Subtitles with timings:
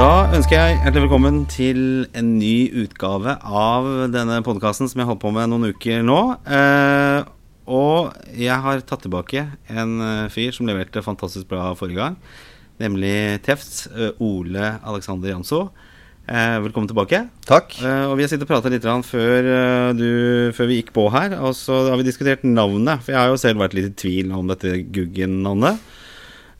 [0.00, 1.80] Da ønsker jeg hjertelig velkommen til
[2.16, 6.16] en ny utgave av denne podkasten som jeg har holdt på med noen uker nå.
[6.48, 7.18] Eh,
[7.68, 12.16] og jeg har tatt tilbake en eh, fyr som leverte fantastisk bra forrige gang.
[12.80, 13.12] Nemlig
[13.44, 15.66] Tefts eh, Ole Alexander Janso.
[16.24, 17.26] Eh, velkommen tilbake.
[17.44, 17.76] Takk.
[17.84, 19.52] Eh, og Vi har sittet og pratet litt før,
[20.00, 20.08] du,
[20.56, 21.36] før vi gikk på her.
[21.44, 23.04] Og så har vi diskutert navnet.
[23.04, 25.89] For jeg har jo selv vært litt i tvil om dette Guggen-navnet.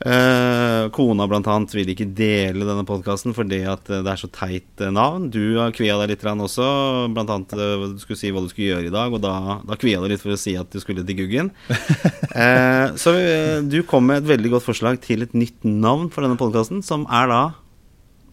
[0.01, 4.29] Eh, kona blant annet vil ikke dele denne podkasten fordi at eh, det er så
[4.33, 5.27] teit eh, navn.
[5.33, 6.69] Du har kvia deg litt også.
[7.11, 10.09] Eh, du skulle si hva du skulle gjøre i dag, og da, da kvia du
[10.09, 11.53] litt for å si at du skulle til Guggen.
[12.31, 16.23] Eh, så eh, du kom med et veldig godt forslag til et nytt navn for
[16.23, 17.39] denne podkasten, som er da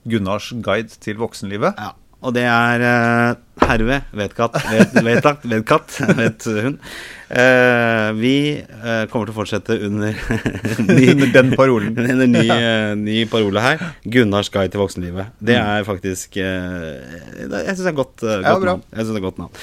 [0.06, 1.74] Gunnars guide til voksenlivet.
[1.74, 3.36] Ja, og det er uh,
[3.68, 6.78] herved vedkatt, ved, vedtatt, vedkatt, vet hun.
[7.28, 8.32] Uh, vi
[8.64, 10.16] uh, kommer til å fortsette under
[10.88, 11.92] ny, Under den parolen.
[12.14, 13.82] under ny, eh, ny parole her.
[14.08, 15.34] Gunnars guide til voksenlivet.
[15.38, 17.04] Det er faktisk eh,
[17.44, 18.74] Jeg syns det er godt, eh, Ja, godt bra.
[18.78, 18.84] navn.
[18.94, 19.62] Jeg synes det er godt navn.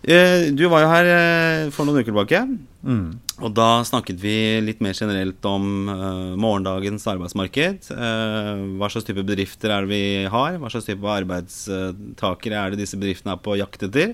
[0.00, 2.44] Eh, du var jo her eh, for noen uker tilbake.
[2.86, 3.08] Mm.
[3.40, 7.88] Og da snakket vi litt mer generelt om uh, morgendagens arbeidsmarked.
[7.88, 10.58] Uh, hva slags type bedrifter er det vi har?
[10.60, 14.12] Hva slags type arbeidstakere er det disse bedriftene er på jakt etter?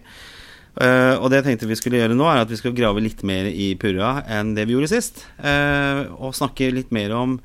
[0.77, 3.25] Uh, og det jeg tenkte vi skulle gjøre nå, er at vi skal grave litt
[3.27, 5.25] mer i purra enn det vi gjorde sist.
[5.43, 7.41] og snakke litt mer om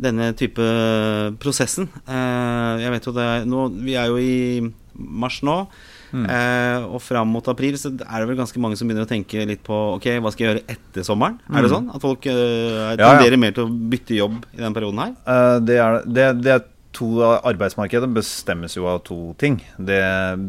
[0.00, 0.64] denne type
[1.42, 1.90] prosessen.
[2.08, 4.64] Jeg vet jo det nå, Vi er jo i
[4.96, 5.58] mars nå.
[6.10, 9.44] Eh, og fram mot april så er det vel ganske mange som begynner å tenke
[9.46, 11.36] litt på Ok, hva skal jeg gjøre etter sommeren?
[11.52, 11.86] Er det sånn?
[11.94, 13.10] At folk eh, Ja, ja.
[13.14, 15.14] tenderer mer til å bytte jobb i den perioden her?
[15.24, 16.56] Eh, det, er, det, det
[16.96, 19.60] to Arbeidsmarkedet bestemmes jo av to ting.
[19.78, 20.00] Det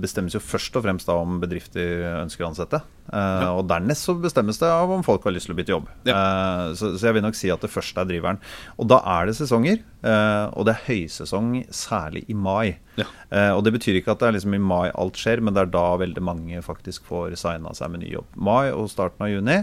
[0.01, 2.79] bestemmes jo først og fremst da om bedrifter ønsker å ansette.
[3.11, 3.51] Ja.
[3.57, 5.89] Og dernest så bestemmes det av om folk har lyst til å bytte jobb.
[6.07, 8.41] Eh, så, så jeg vil nok si at det første er driveren.
[8.81, 9.81] Og da er det sesonger.
[10.01, 12.77] eh, og det er høysesong særlig i mai.
[12.97, 13.05] Ja.
[13.29, 15.65] Eh, og det betyr ikke at det er liksom i mai alt skjer, men det
[15.65, 18.37] er da veldig mange faktisk får signa seg med ny jobb.
[18.49, 19.61] Mai og starten av juni.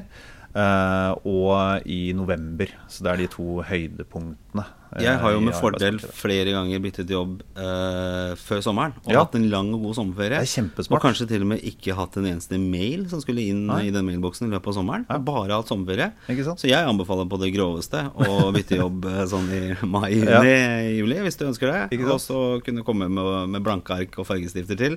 [0.54, 2.66] Eh, og i november.
[2.88, 4.64] Så det er de to høydepunktene.
[4.97, 8.94] eh, Jeg har jo med fordel flere ganger byttet jobb eh, før sommeren.
[9.04, 9.25] Og Ja.
[9.25, 10.38] hatt en lang og god sommerferie.
[10.41, 10.97] Det er kjempesmart.
[10.97, 13.88] Og kanskje til og med ikke hatt en eneste mail som skulle inn Nei.
[13.88, 15.06] i den mailboksen i løpet av sommeren.
[15.10, 15.19] Ja.
[15.19, 16.12] Bare hatt sommerferie.
[16.56, 20.41] Så jeg anbefaler på det groveste å bytte jobb eh, sånn i mai, Ja.
[20.42, 22.00] juni, juli, hvis du ønsker det.
[22.09, 24.97] Og så kunne komme med, med blanke ark og fargestifter til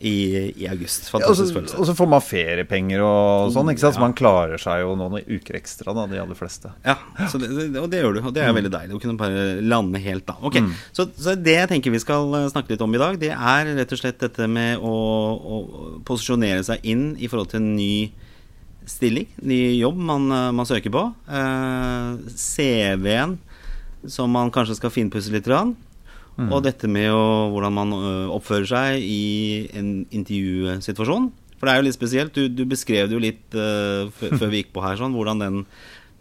[0.00, 1.06] i, i august.
[1.08, 1.76] Fantastisk Ja, følelse.
[1.80, 3.94] og så får man feriepenger og sånn, ikke sant?
[3.96, 6.68] så man klarer seg jo noen uker ekstra, da, de aller fleste.
[6.84, 6.98] Ja,
[7.32, 7.48] så det,
[7.80, 10.36] og det gjør du, og det er veldig deilig å kunne bare lande helt da.
[10.44, 10.72] Ok, Mm.
[10.92, 13.72] så, så det jeg tenker vi skal eh, snakke litt om i dag, det er
[13.78, 15.56] rett og slett dette med å, å
[16.04, 18.12] posisjonere seg inn i forhold til en ny
[18.86, 21.06] stilling, ny jobb man, eh, man søker på.
[21.26, 23.38] Eh, CV-en
[24.06, 25.48] som man kanskje skal finpusse litt.
[25.48, 25.72] Grann.
[26.36, 26.50] Mm.
[26.52, 27.92] Og dette med å, hvordan man
[28.34, 31.30] oppfører seg i en intervjusituasjon.
[31.56, 32.36] For det er jo litt spesielt.
[32.36, 35.62] Du, du beskrev det jo litt uh, før vi gikk på her, sånn, hvordan den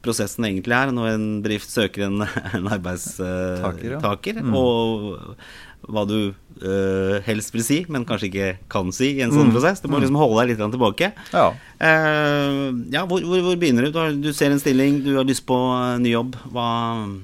[0.05, 2.23] prosessen egentlig er når en bedrift søker en,
[2.57, 3.97] en arbeidstaker.
[3.97, 4.45] Uh, ja.
[4.45, 4.55] Mm.
[4.59, 6.17] Og hva du
[6.63, 9.53] uh, helst vil si, men kanskje ikke kan si i en sånn Mm.
[9.53, 9.81] prosess.
[9.83, 11.11] Du må liksom holde deg litt tilbake.
[11.33, 11.47] Ja.
[11.51, 13.91] uh, ja, hvor, hvor, hvor begynner du?
[13.93, 16.35] Du, har, du ser en stilling, du har lyst på eh, ny jobb.
[16.53, 16.65] Hva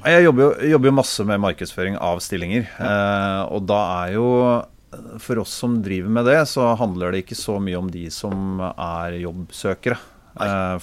[0.06, 2.68] Jeg jobber jo, jobber jo masse med markedsføring av stillinger.
[2.78, 4.28] Eh, og da er jo
[5.24, 8.60] For oss som driver med det, så handler det ikke så mye om de som
[8.76, 9.96] er jobbsøkere.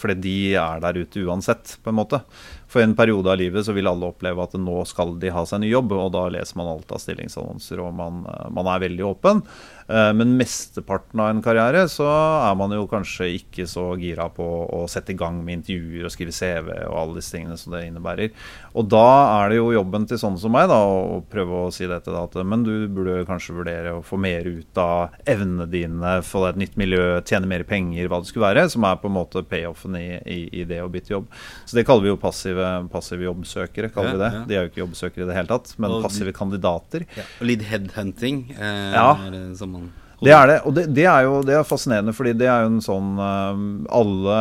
[0.00, 2.22] Fordi de er der ute uansett, på en måte.
[2.68, 5.62] For en periode av livet så vil alle oppleve at nå skal de ha seg
[5.62, 9.06] ny jobb, og da leser man alt av stillingsannonser, og man, eh, man er veldig
[9.08, 9.42] åpen.
[9.88, 12.04] Eh, Men mesteparten av en karriere så
[12.50, 16.12] er man jo kanskje ikke så gira på å sette i gang med intervjuer og
[16.12, 18.30] skrive CV og alle disse tingene som det innebærer.
[18.76, 19.04] Og da
[19.44, 22.24] er det jo jobben til sånne som meg da, å prøve å si dette da,
[22.28, 26.50] at men du burde kanskje vurdere å få mer ut av evnene dine, få deg
[26.56, 29.42] et nytt miljø, tjene mer penger, hva det skulle være, som er på en måte
[29.48, 31.32] payoffen i, i, i det å bytte jobb.
[31.64, 34.30] Så det kaller vi jo passive, passive jobbsøkere, kaller Ja, vi det.
[34.36, 34.44] ja.
[34.52, 37.08] De er jo ikke jobbsøkere i det hele tatt, men Og passive kandidater.
[37.40, 38.44] Og litt headhunting.
[38.52, 39.08] Eh, Ja.
[39.28, 39.77] er som
[40.18, 42.70] Det er det, og det, det er jo det er fascinerende, fordi det er jo
[42.72, 43.60] en sånn eh,
[44.00, 44.38] Alle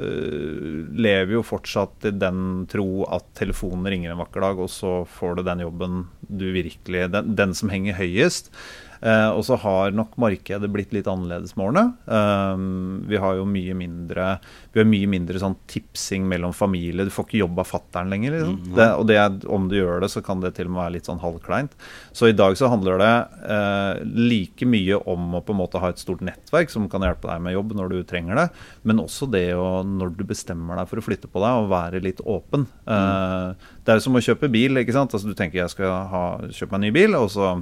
[0.00, 4.96] eh, lever jo fortsatt i den tro at telefonen ringer en vakker dag, og så
[5.18, 8.50] får du den jobben du virkelig Den, den som henger høyest.
[9.00, 11.84] Eh, og så har nok markedet blitt litt annerledes med årene.
[12.06, 14.26] Um, vi har jo mye mindre
[14.72, 17.06] Vi har mye mindre sånn tipsing mellom familie.
[17.06, 18.36] Du får ikke jobb av fattern lenger.
[18.36, 18.56] Liksom.
[18.62, 19.18] Mm, det, og det,
[19.52, 21.76] om du gjør det, så kan det til og med være litt sånn halvkleint.
[22.16, 23.12] Så i dag så handler det
[23.56, 27.28] eh, like mye om å på en måte ha et stort nettverk som kan hjelpe
[27.30, 28.46] deg med jobb når du trenger det,
[28.86, 32.02] men også det å, når du bestemmer deg for å flytte på deg, å være
[32.04, 32.66] litt åpen.
[32.84, 32.92] Mm.
[32.96, 34.80] Eh, det er jo som å kjøpe bil.
[34.80, 35.14] ikke sant?
[35.14, 37.56] Altså Du tenker jeg skal ha, kjøpe meg en ny bil, og så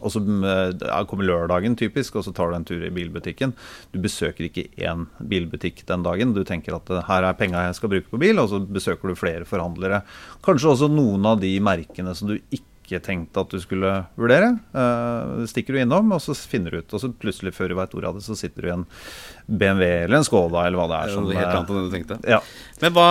[0.00, 3.54] og så ja, kommer lørdagen, typisk, og så tar du en tur i bilbutikken.
[3.92, 6.34] Du besøker ikke én bilbutikk den dagen.
[6.36, 9.18] Du tenker at her er penga jeg skal bruke på bil, og så besøker du
[9.18, 10.02] flere forhandlere.
[10.46, 14.48] Kanskje også noen av de merkene som du ikke tenkte at du skulle vurdere.
[14.74, 16.94] Uh, stikker du innom, og så finner du ut.
[16.96, 18.86] Og så plutselig, før du veit ordet av det, så sitter du i en
[19.46, 21.14] BMW eller en Skoda eller hva det er.
[21.14, 22.18] Som, helt annet enn det du tenkte.
[22.30, 22.40] Ja.
[22.82, 23.06] Men hva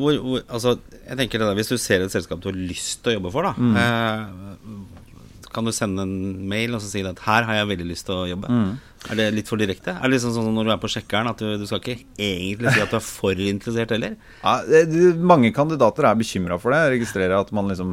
[0.00, 3.04] hvor, hvor, Altså, jeg tenker det der, Hvis du ser et selskap du har lyst
[3.04, 3.54] til å jobbe for, da.
[3.54, 3.78] Mm.
[3.78, 4.83] Uh,
[5.54, 6.16] kan du sende en
[6.50, 8.50] mail og så si at her har jeg veldig lyst til å jobbe?
[8.50, 8.74] Mm.
[9.12, 9.92] Er det litt for direkte?
[9.92, 12.06] Er det liksom sånn som når du er på sjekkeren at du, du skal ikke
[12.16, 14.14] egentlig si at du er for interessert heller?
[14.40, 16.78] Ja, det, mange kandidater er bekymra for det.
[16.86, 17.92] Jeg registrerer at man, liksom,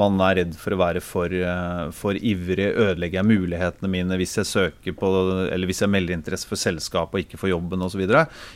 [0.00, 2.70] man er redd for å være for, eh, for ivrig.
[2.72, 5.12] Ødelegger jeg mulighetene mine hvis jeg søker på
[5.44, 8.06] Eller hvis jeg melder interesse for selskapet og ikke for jobben osv.?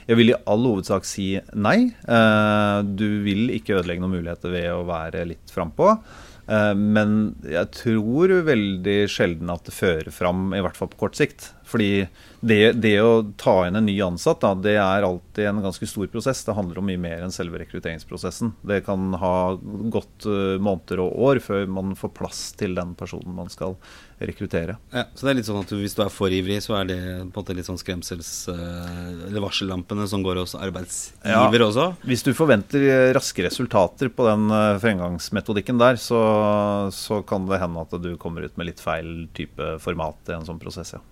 [0.08, 1.92] Jeg vil i all hovedsak si nei.
[2.08, 5.98] Eh, du vil ikke ødelegge noen muligheter ved å være litt frampå.
[6.50, 7.16] Eh, men
[7.46, 11.52] jeg tror veldig sjelden at det fører fram, i hvert fall på kort sikt.
[11.70, 12.08] Fordi
[12.40, 16.08] det, det å ta inn en ny ansatt, da, det er alltid en ganske stor
[16.10, 16.42] prosess.
[16.46, 18.54] Det handler om mye mer enn selve rekrutteringsprosessen.
[18.66, 19.34] Det kan ha
[19.92, 23.76] gått uh, måneder og år før man får plass til den personen man skal
[24.20, 24.78] rekruttere.
[24.92, 26.98] Ja, så det er litt sånn at hvis du er for ivrig, så er det
[27.00, 31.86] på en måte litt sånn skremsels- uh, eller varsellampene som går hos arbeidsgiver ja, også?
[32.08, 34.48] Hvis du forventer raske resultater på den
[34.80, 36.20] fremgangsmetodikken der, så,
[36.92, 40.48] så kan det hende at du kommer ut med litt feil type format i en
[40.48, 41.04] sånn prosess, ja.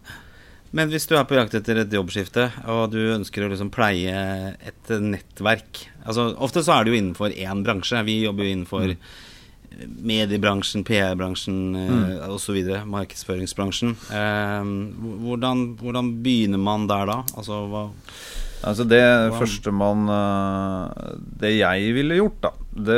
[0.76, 4.19] Men hvis du er på jakt etter et jobbskifte, og du ønsker å liksom pleie
[4.59, 8.03] et nettverk altså Ofte så er det jo innenfor én bransje.
[8.06, 9.09] Vi jobber jo innenfor mm.
[10.09, 12.12] mediebransjen, PR-bransjen eh, mm.
[12.35, 12.59] osv.
[12.88, 13.94] Markedsføringsbransjen.
[14.09, 14.73] Eh,
[15.26, 17.23] hvordan, hvordan, begynner man der da?
[17.37, 17.88] Altså hva
[18.67, 19.05] Altså Det
[19.38, 22.50] første man eh, Det jeg ville gjort, da
[22.85, 22.97] det,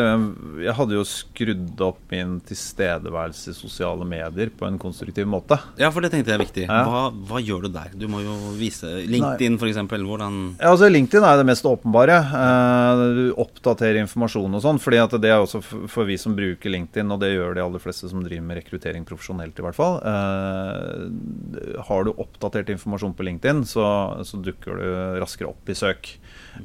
[0.64, 5.58] Jeg hadde jo skrudd opp min tilstedeværelse i sosiale medier på en konstruktiv måte.
[5.80, 6.66] Ja, for det tenkte jeg er viktig.
[6.70, 7.92] Hva, hva, gjør du der?
[7.96, 9.80] Du må jo vise LinkedIn, f.eks.
[9.90, 12.18] Hvordan Ja, altså LinkedIn er det mest åpenbare.
[12.40, 14.80] Eh, du oppdaterer informasjon og sånn.
[14.82, 17.82] fordi at det er også for vi som bruker LinkedIn, og det gjør de aller
[17.82, 20.00] fleste som driver med rekruttering profesjonelt, i hvert fall.
[20.12, 23.86] Eh, har du oppdatert informasjon på LinkedIn, så,
[24.26, 24.86] så dukker du
[25.22, 26.14] raskere opp i søk.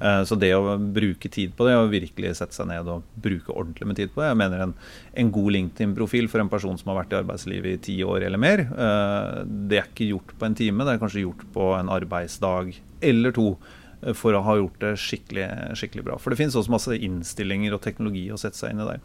[0.01, 3.53] Eh, så det å bruke tid på det, og virkelig sette seg ned og bruke
[3.53, 4.75] ordentlig med tid på det Jeg mener en,
[5.21, 8.41] en god LinkedIn-profil for en person som har vært i arbeidslivet i ti år eller
[8.41, 10.85] mer, eh, det er ikke gjort på en time.
[10.85, 13.49] Det er kanskje gjort på en arbeidsdag eller to
[14.01, 15.49] eh, for å ha gjort det skikkelig,
[15.79, 16.19] skikkelig bra.
[16.21, 19.03] For det finnes også masse innstillinger og teknologi å sette seg inn i der.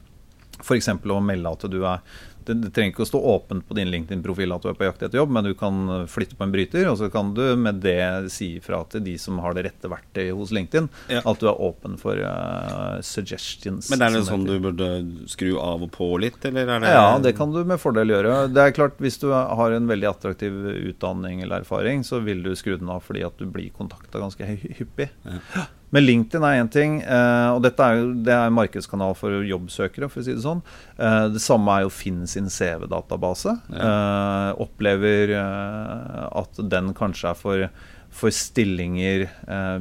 [0.61, 0.91] F.eks.
[0.93, 2.03] å melde at du er
[2.47, 5.03] det, det, trenger ikke å stå åpent på din LinkedIn-profil at du er på jakt
[5.07, 8.31] etter jobb, men du kan flytte på en bryter, og så kan du med det
[8.33, 11.23] si ifra til de som har det rette verktøyet hos LinkedIn, ja.
[11.25, 13.91] at du er åpen for uh, suggestions.
[13.93, 14.91] Men er det sånn du burde
[15.31, 18.37] skru av og på litt, eller er det Ja, det kan du med fordel gjøre.
[18.53, 20.57] Det er klart, hvis du har en veldig attraktiv
[20.91, 24.47] utdanning eller erfaring, så vil du skru den av fordi at du blir kontakta ganske
[24.81, 25.11] hyppig.
[25.25, 25.69] Ja.
[25.95, 29.43] Men LinkedIn er én ting, eh, og dette er jo det er en markedskanal for
[29.47, 30.09] jobbsøkere.
[30.11, 30.63] for å si Det sånn.
[30.99, 33.61] Eh, det samme er jo Finn sin CV-database.
[33.71, 33.81] Ja.
[33.91, 37.69] Eh, opplever at den kanskje er for,
[38.11, 39.29] for stillinger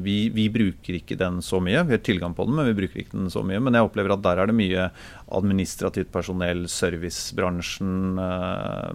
[0.02, 1.86] vi, vi, bruker ikke den så mye.
[1.86, 3.62] Vi har tilgang på den, men vi bruker ikke den så mye.
[3.62, 4.90] Men jeg opplever at der er det mye
[5.32, 8.16] administrativt personell, servicebransjen,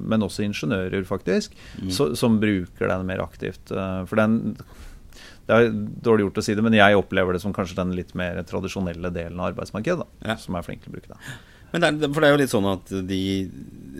[0.02, 1.90] men også ingeniører, faktisk, mm.
[1.90, 3.70] som, som bruker den mer aktivt.
[3.70, 4.56] For den
[5.44, 5.72] det er
[6.04, 9.10] dårlig gjort å si det, men jeg opplever det som kanskje den litt mer tradisjonelle
[9.12, 10.06] delen av arbeidsmarkedet.
[10.24, 10.38] Ja.
[10.40, 11.34] Som er flink til å bruke det.
[11.72, 13.22] Men det er, for det er jo litt sånn at de,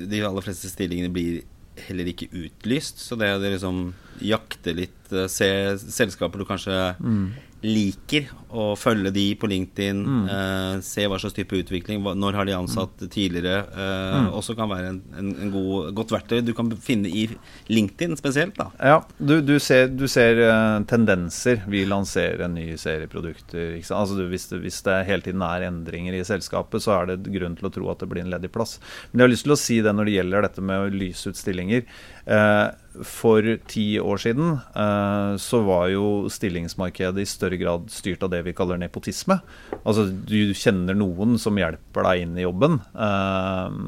[0.09, 1.43] de aller fleste stillingene blir
[1.89, 3.03] heller ikke utlyst.
[3.03, 3.89] Så det å liksom
[4.25, 5.49] jakte litt, eh, se
[5.83, 7.27] selskaper du kanskje mm
[7.64, 10.26] liker å følge de på LinkedIn, mm.
[10.28, 13.09] uh, se hva slags type utvikling, hva, når har de ansatt mm.
[13.11, 14.28] tidligere, uh, mm.
[14.38, 17.26] også kan være en, en, en god, godt verktøy du kan finne i
[17.73, 18.54] LinkedIn spesielt.
[18.59, 18.68] da.
[18.78, 21.64] Ja, du, du ser, du ser uh, tendenser.
[21.71, 23.75] Vi lanserer en ny serie produkter.
[23.80, 27.35] Altså, du, hvis, det, hvis, det, hele tiden er endringer i selskapet, så er det
[27.35, 28.76] grunn til å tro at det blir en ledig plass.
[29.11, 31.33] Men jeg har lyst til å si det når det gjelder dette med å lyse
[31.33, 31.88] ut stillinger.
[32.25, 38.31] Uh, for ti år siden eh, så var jo stillingsmarkedet i større grad styrt av
[38.31, 39.40] det vi kaller nepotisme.
[39.83, 43.78] Altså du kjenner noen som hjelper deg inn i jobben, eh,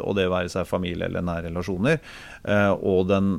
[0.00, 2.00] og det være seg familie eller nære relasjoner.
[2.48, 3.30] Eh, og, den,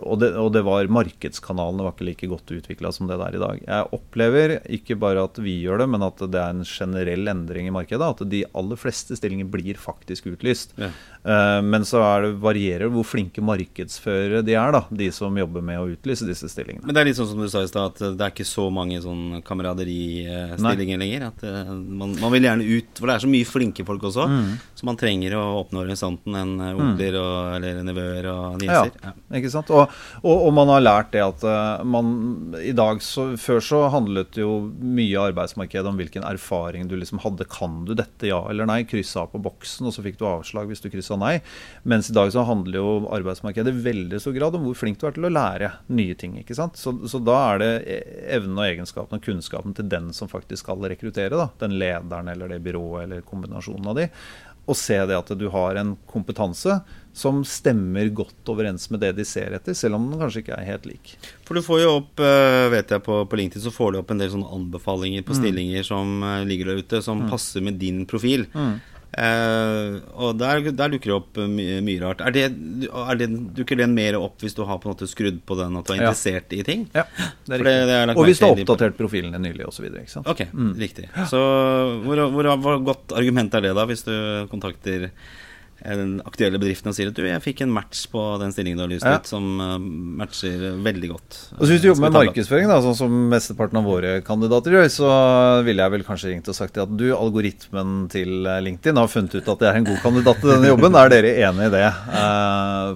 [0.00, 3.44] og, det, og, det, var markedskanalene var ikke like godt utvikla som det der i
[3.44, 3.62] dag.
[3.66, 7.68] Jeg opplever ikke bare at vi gjør det, men at det er en generell endring
[7.68, 8.08] i markedet.
[8.16, 10.72] At de aller fleste stillinger blir faktisk utlyst.
[10.80, 10.92] Ja.
[11.24, 15.64] Eh, men så det, varierer det hvor flinke markedsførere de er, da, de som jobber
[15.64, 16.86] med å utlyse disse stillingene.
[16.86, 18.68] Men det er litt sånn som du sa i stad, at det er ikke så
[18.72, 21.26] mange sånn kameraderistillinger lenger.
[21.28, 24.26] At eh, man, man, vil gjerne ut, for det er så mye flinke folk også,
[24.32, 24.48] mm.
[24.80, 27.20] så man trenger å åpne horisonten enn onkler mm.
[27.20, 28.94] og, eller nevøer og nieser.
[28.96, 29.72] Ja, ja, ikke sant.
[29.76, 31.44] Og, og, og, man har lært det at
[31.86, 34.50] man i dag så, Før så handlet jo
[34.80, 37.46] mye av arbeidsmarkedet om hvilken erfaring du liksom hadde.
[37.50, 38.82] Kan du dette, ja eller nei?
[38.88, 41.36] Kryssa på boksen, og så fikk du avslag hvis du kryssa sa nei.
[41.82, 45.06] Mens i dag så handler jo arbeidsmarkedet i veldig stor grad om hvor flink du
[45.08, 46.38] er til å lære nye ting.
[46.40, 46.80] ikke sant?
[46.80, 47.72] Så, så da er det
[48.36, 51.34] evnen og egenskapen og kunnskapen til den som faktisk skal rekruttere.
[51.36, 54.08] da, Den lederen eller det byrået eller kombinasjonen av de.
[54.70, 56.76] Og se det at du har en kompetanse
[57.16, 60.68] som stemmer godt overens med det de ser etter, selv om den kanskje ikke er
[60.68, 61.16] helt lik.
[61.46, 64.12] For du får jo opp, eh, vet jeg på, på LinkedIn, så får du opp
[64.14, 65.40] en del sånne anbefalinger på mm.
[65.40, 67.30] stillinger som eh, ligger der ute, som mm.
[67.32, 68.46] passer med din profil.
[68.54, 68.76] Mm.
[69.10, 72.20] Uh, og der, der, dukker det opp mye, mye rart.
[72.22, 72.44] Er det,
[72.86, 73.26] er det,
[73.56, 75.94] dukker den mer opp hvis du har på en måte skrudd på den at du
[75.96, 76.60] er interessert ja.
[76.60, 76.86] i ting?
[76.94, 77.04] Ja,
[77.48, 78.14] det er riktig.
[78.14, 79.88] og hvis du har oppdatert profilene nylig osv.
[80.22, 80.72] Ok, mm.
[80.78, 81.08] riktig.
[81.30, 81.42] Så
[82.06, 84.14] hvor, hvor, hvor, godt argument er det da, hvis du
[84.52, 85.10] kontakter
[85.80, 88.84] den aktuelle bedriften og sier at du, jeg fikk en match på den stillingen du
[88.84, 89.16] har lyst ja.
[89.16, 89.76] ut, som uh,
[90.20, 91.38] matcher veldig godt.
[91.56, 94.90] Og så Hvis du jobber med markedsføring, da, sånn som mesteparten av våre kandidater gjør,
[94.92, 95.10] så
[95.66, 99.36] ville jeg vel kanskje ringt og sagt at du, algoritmen til eh, LinkedIn har funnet
[99.38, 101.00] ut at jeg er en god kandidat til denne jobben.
[101.00, 101.84] Er dere enig i det?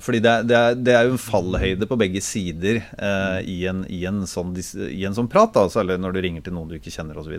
[0.05, 4.05] Fordi det, det, er, det, er, jo en fallhøyde på begge sider i, en, i,
[4.09, 6.93] en sånn, i, en, sånn, prat, da, særlig når du ringer til noen du ikke
[6.93, 7.37] kjenner osv.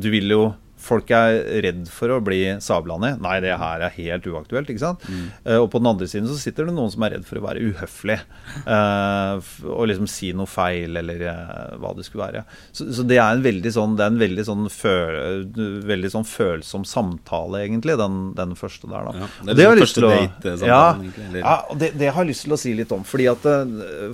[0.00, 0.42] Du vil jo
[0.80, 3.20] Folk er redd for å bli sabla ned.
[3.22, 4.70] Nei, det her er helt uaktuelt.
[4.72, 5.04] ikke sant?
[5.08, 5.26] Mm.
[5.44, 7.44] Uh, og på den andre siden så sitter det noen som er redd for å
[7.44, 8.18] være uhøflig.
[8.64, 12.44] Uh, og liksom si noe feil, eller uh, hva det skulle være.
[12.72, 15.20] Så, så, det er en veldig sånn, det er en veldig sånn, føl,
[15.90, 19.10] veldig sånn følsom samtale, egentlig, den, den første der.
[19.10, 19.26] da.
[19.26, 21.44] Ja, det er det liksom første date-samtalen, ja, egentlig.
[21.44, 23.04] Ja, det, det, har jeg lyst til å si litt om.
[23.06, 23.44] fordi at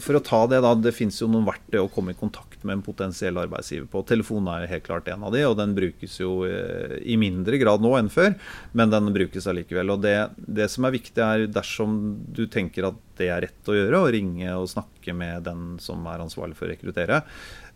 [0.02, 0.74] For å ta det, da.
[0.86, 4.04] Det fins jo noen verktøy å komme i kontakt med en potensiell arbeidsgiver på.
[4.08, 7.94] Telefonen er helt klart en av de, og den brukes jo i mindre grad nå
[7.98, 8.34] enn før,
[8.76, 9.94] men den brukes allikevel.
[9.94, 11.98] Og det, det, som er viktig, er dersom
[12.36, 16.04] du tenker at det er rett å gjøre, å ringe og snakke med den som
[16.10, 17.22] er ansvarlig for å rekruttere,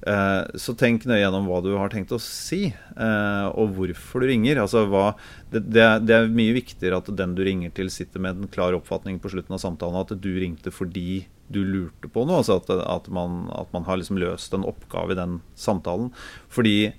[0.04, 4.30] eh, så tenk nøye gjennom hva du har tenkt å si, eh, og hvorfor du
[4.30, 4.60] ringer.
[4.62, 5.14] Altså, hva,
[5.52, 5.64] det,
[6.04, 9.32] det, er mye viktigere at den du ringer til, sitter med en klar oppfatning på
[9.32, 12.40] slutten av samtalen, at du ringte fordi du lurte på noe.
[12.40, 16.12] altså At, at, man, at man, har liksom løst en oppgave i den samtalen.
[16.52, 16.92] Fordi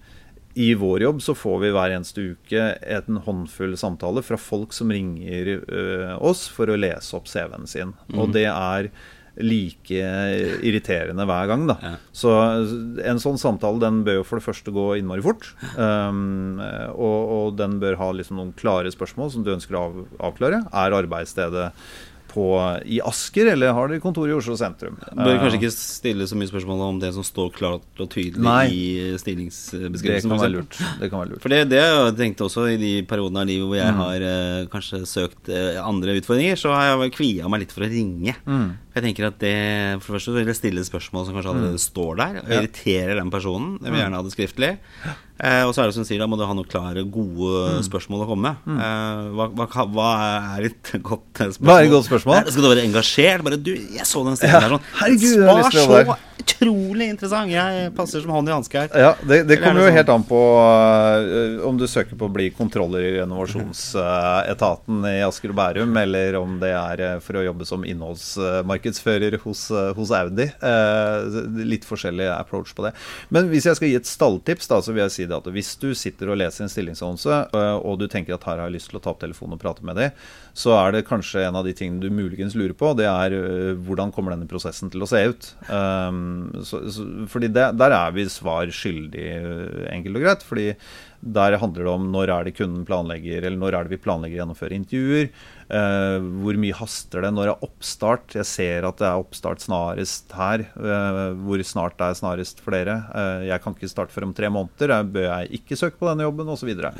[0.54, 2.66] i vår jobb så får vi hver eneste uke
[2.98, 7.96] en håndfull samtaler fra folk som ringer uh, oss for å lese opp CV-en sin.
[8.12, 8.20] Mm.
[8.20, 8.92] Og det er
[9.40, 10.00] like
[10.60, 11.64] irriterende hver gang.
[11.70, 11.78] da.
[11.82, 11.94] Ja.
[12.12, 12.34] Så
[13.08, 15.54] en sånn samtale den bør jo for det første gå innmari fort.
[15.78, 20.00] Um, og, og, den bør ha liksom noen klare spørsmål som du ønsker å av,
[20.32, 20.66] avklare.
[20.68, 21.70] Er arbeidsstedet
[22.32, 22.46] på,
[22.88, 24.98] i Asker, eller har dere kontor i Oslo sentrum?
[25.12, 28.66] Bør kanskje ikke stille så mye spørsmål om det som står klart og tydelig Nei,
[28.72, 30.02] i stillingsbeskrivelsen.
[30.02, 30.80] Det kan være lurt.
[31.02, 31.44] Det kan være lurt.
[31.44, 34.02] For det, det jeg tenkt også i de periodene av livet hvor jeg mm.
[34.06, 37.92] har eh, kanskje søkt eh, andre utfordringer, så har jeg kvia meg litt for å
[37.92, 38.38] ringe.
[38.48, 38.70] Mm.
[38.92, 39.56] Jeg tenker at det
[40.02, 41.84] For det første vil jeg stille spørsmål som kanskje allerede mm.
[41.86, 43.78] står der, og irriterer den personen.
[43.80, 44.72] Jeg vil gjerne ha det skriftlig.
[45.42, 47.86] Eh, og så er det som sier, da må du ha noen klare, gode mm.
[47.88, 48.68] spørsmål å komme med.
[48.68, 48.82] Mm.
[48.86, 50.10] Eh, hva, hva, hva,
[50.58, 51.70] er et godt spørsmål?
[51.72, 52.52] Hva er et godt spørsmål?
[52.52, 53.46] skal du være engasjert?
[53.48, 54.68] Bare du, jeg så den stillingen ja.
[54.68, 54.92] der sånn.
[55.00, 57.52] Herregud, jeg har utrolig interessant.
[57.52, 58.90] Jeg passer som hånd i hanske her.
[58.98, 59.98] Ja, det, det kommer jo sånn?
[59.98, 65.24] helt an på uh, om du søker på å bli kontroller i renovasjonsetaten uh, i
[65.26, 69.62] Asker og Bærum, eller om det er uh, for å jobbe som innholdsmarkedsfører hos,
[69.98, 70.48] hos Audi.
[71.66, 72.94] litt forskjellig approach på det.
[73.34, 75.74] Men hvis jeg skal gi et stalltips, da, så vil jeg si det at hvis
[75.82, 77.42] du sitter og leser en stillingsannonse,
[77.82, 79.86] og du tenker at her har jeg lyst til å ta opp telefonen og prate
[79.88, 80.10] med dem,
[80.54, 83.36] så er det kanskje en av de tingene du muligens lurer på, det er
[83.88, 85.48] hvordan kommer denne prosessen til å se ut.
[85.70, 89.30] Um, så, så, fordi det, der er vi svar skyldig,
[89.94, 90.46] enkelt og greit.
[90.48, 90.68] fordi
[91.22, 94.40] der handler det om når er det kunden planlegger, eller når er det vi planlegger
[94.40, 95.28] å gjennomføre intervjuer.
[95.72, 98.36] Eh, hvor mye haster det når det er oppstart?
[98.36, 100.66] Jeg ser at det er oppstart snarest her.
[100.76, 102.98] Eh, hvor snart det er snarest for dere?
[103.16, 104.92] Eh, jeg kan ikke starte før om tre måneder.
[104.98, 106.50] Jeg bør jeg ikke søke på denne jobben?
[106.52, 106.60] Osv.
[106.62, 106.92] Så, videre.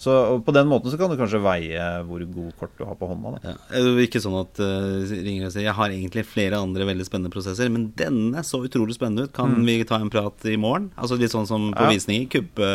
[0.00, 3.08] så på den måten så kan du kanskje veie hvor god kort du har på
[3.10, 3.34] hånda.
[3.34, 3.52] Da.
[3.52, 3.80] Ja.
[3.80, 7.32] Er ikke sånn at uh, ringer og sier jeg har egentlig flere andre veldig spennende
[7.34, 9.34] prosesser, men denne så utrolig spennende ut.
[9.36, 9.66] Kan mm.
[9.66, 10.88] vi ta en prat i morgen?
[10.96, 11.92] Altså Litt sånn som på ja.
[11.92, 12.30] visninger.
[12.32, 12.70] Kuppe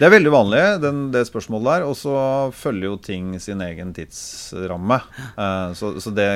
[0.00, 1.86] Det er veldig vanlig, den, det spørsmålet der.
[1.86, 2.16] Og så
[2.56, 5.68] følger jo ting sin egen tidsramme tidsramme.
[5.68, 6.28] Uh, så, så, det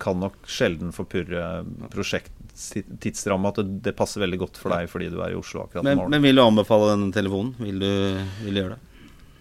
[0.00, 3.52] kan nok sjelden forpurre prosjekttidsramma.
[3.52, 5.98] At det, det, passer veldig godt for deg fordi du er i Oslo akkurat men,
[5.98, 6.08] nå.
[6.12, 7.54] Men vil du anbefale denne telefonen?
[7.60, 7.90] Vil du,
[8.44, 8.89] vil du gjøre det?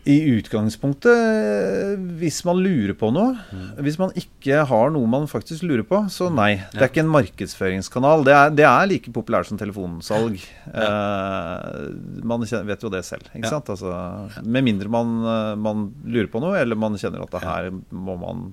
[0.08, 3.82] I utgangspunktet, hvis man lurer på noe mm.
[3.84, 6.54] Hvis man ikke har noe man faktisk lurer på, så nei.
[6.72, 8.24] Det er ikke en markedsføringskanal.
[8.28, 10.40] Det er, det er like populært som telefonsalg.
[10.72, 10.88] Ja.
[10.88, 13.28] Uh, man vet jo det selv.
[13.34, 13.52] ikke ja.
[13.52, 13.70] sant?
[13.76, 13.92] Altså,
[14.46, 18.16] med mindre man, eh, man, lurer på noe, eller man kjenner at det her må
[18.20, 18.50] man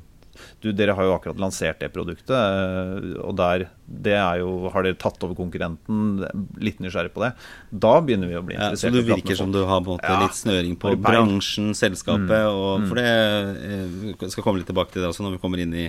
[0.65, 4.83] du, dere har jo akkurat lansert det produktet, eh, og der det er jo, har
[4.83, 6.25] dere tatt over konkurrenten?
[6.59, 7.33] Litt nysgjerrig på det.
[7.71, 8.91] Da begynner vi å bli interessert.
[8.91, 12.33] Ja, så du virker som du har på en måte litt snøring på bransjen, selskapet,
[12.35, 12.57] mm.
[12.57, 15.63] og for det jeg eh, skal komme litt tilbake til det også når vi kommer
[15.63, 15.87] inn i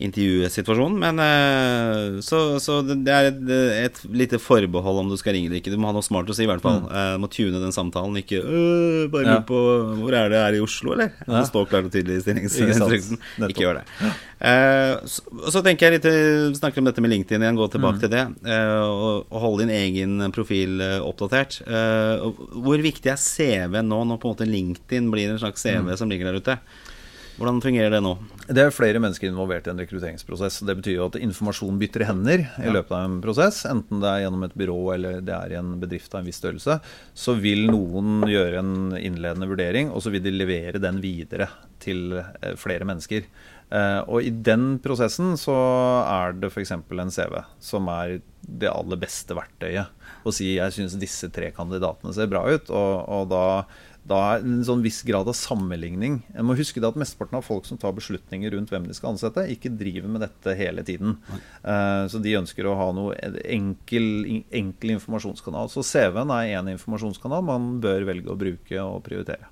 [0.00, 0.96] intervjusituasjonen.
[1.00, 3.52] Men uh, så, så, det er et,
[3.84, 5.72] et, lite forbehold om du skal ringe eller ikke.
[5.74, 6.82] Du må ha noe smart å si, i hvert fall.
[6.86, 6.90] Mm.
[6.90, 8.16] Du må tune den samtalen.
[8.22, 9.46] Ikke øh, bare lure ja.
[9.46, 9.60] på
[10.00, 11.12] hvor er det er i Oslo, eller?
[11.26, 11.38] Ja.
[11.38, 13.22] Det står klart og tydelig i stillingsinstruksen.
[13.50, 13.86] Ikke, gjør det.
[14.40, 18.04] Uh, så, så, tenker jeg litt Snakker om dette med LinkedIn igjen, gå tilbake mm.
[18.04, 18.24] til det.
[18.80, 21.60] og, og holde din egen profil oppdatert.
[21.66, 25.98] hvor viktig er CV nå, når på en måte LinkedIn blir en slags CV mm.
[26.00, 26.56] som ligger der ute?
[27.40, 28.10] Hvordan fungerer det nå?
[28.52, 30.58] Det er flere mennesker involvert i en rekrutteringsprosess.
[30.68, 33.62] Det betyr jo at informasjon bytter hender i løpet av en prosess.
[33.70, 36.40] Enten det er gjennom et byrå eller det er i en bedrift av en viss
[36.42, 36.76] størrelse.
[37.16, 41.48] Så vil noen gjøre en innledende vurdering, og så vil de levere den videre
[41.80, 43.24] til eh, flere mennesker.
[43.70, 45.56] Eh, og i den prosessen så
[46.02, 46.74] er det f.eks.
[46.76, 49.96] en CV som er det aller beste verktøyet.
[50.20, 53.44] Å si jeg syns disse tre kandidatene ser bra ut, og, og da
[54.10, 56.20] da er en sånn viss grad av sammenligning.
[56.34, 59.46] Jeg må huske at Mesteparten av folk som tar beslutninger rundt hvem de skal ansette,
[59.54, 61.16] ikke driver med dette hele tiden.
[61.62, 63.14] Uh, så de ønsker å ha noe
[63.44, 64.10] enkel,
[64.50, 65.70] enkel informasjonskanal.
[65.72, 69.49] Så CV-en er én informasjonskanal man bør velge å bruke og prioritere.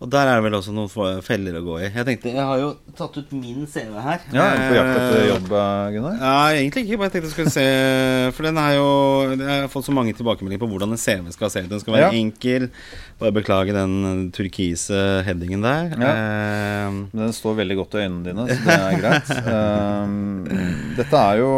[0.00, 1.88] Og der er det vel også noen feller å gå i.
[1.88, 4.24] Jeg tenkte, jeg har jo tatt ut min CV her.
[4.32, 5.50] Ja, er du på jakt etter jobb,
[5.96, 6.16] Gunnar?
[6.20, 7.00] Ja, egentlig ikke.
[7.00, 7.66] Bare jeg tenkte jeg skulle se
[8.36, 8.88] For den er jo
[9.34, 11.70] Jeg har fått så mange tilbakemeldinger på hvordan en CV skal se ut.
[11.72, 12.20] Den skal være ja.
[12.20, 12.68] enkel.
[13.20, 15.94] Bare beklage den turkise headingen der.
[16.00, 16.12] Ja.
[16.14, 19.34] Uh, Men den står veldig godt i øynene dine, så det er greit.
[19.50, 20.60] uh,
[21.00, 21.50] dette er jo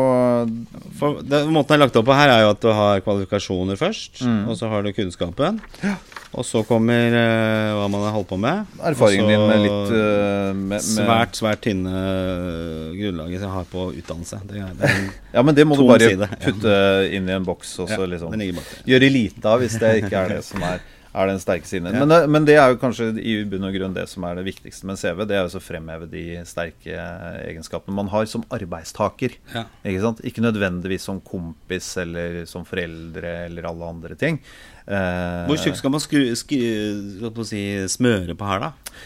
[0.99, 3.79] for, det, Måten jeg har lagt opp på her, er jo at du har kvalifikasjoner
[3.81, 4.25] først.
[4.26, 4.43] Mm.
[4.50, 5.62] Og så har du kunnskapen.
[5.83, 5.97] Ja.
[6.32, 8.70] Og så kommer uh, hva man har holdt på med.
[8.88, 13.90] Erfaringen din med litt uh, med, med Svært, svært tynne uh, grunnlaget jeg har på
[13.92, 14.40] utdannelse.
[14.49, 15.04] Det det er
[15.36, 16.30] ja, men det må du bare side.
[16.47, 16.78] putte
[17.12, 18.40] inn i en boks og så ja, liksom
[18.88, 20.80] gjøre lite av hvis det ikke er det som er
[21.12, 21.92] er den sterke siden.
[21.92, 22.04] Ja.
[22.06, 24.88] Men, men, det er jo kanskje i bunn og grunn det som er det viktigste
[24.88, 25.25] med en CV.
[25.28, 26.96] Det er jo å fremheve de sterke
[27.42, 29.36] egenskapene man har som arbeidstaker.
[29.52, 29.66] Ja.
[29.84, 30.22] Ikke, sant?
[30.28, 34.40] ikke nødvendigvis som kompis eller som foreldre eller alle andre ting.
[34.86, 38.98] Eh, Hvor tjukk skal man skru, skru, si, smøre på her, da?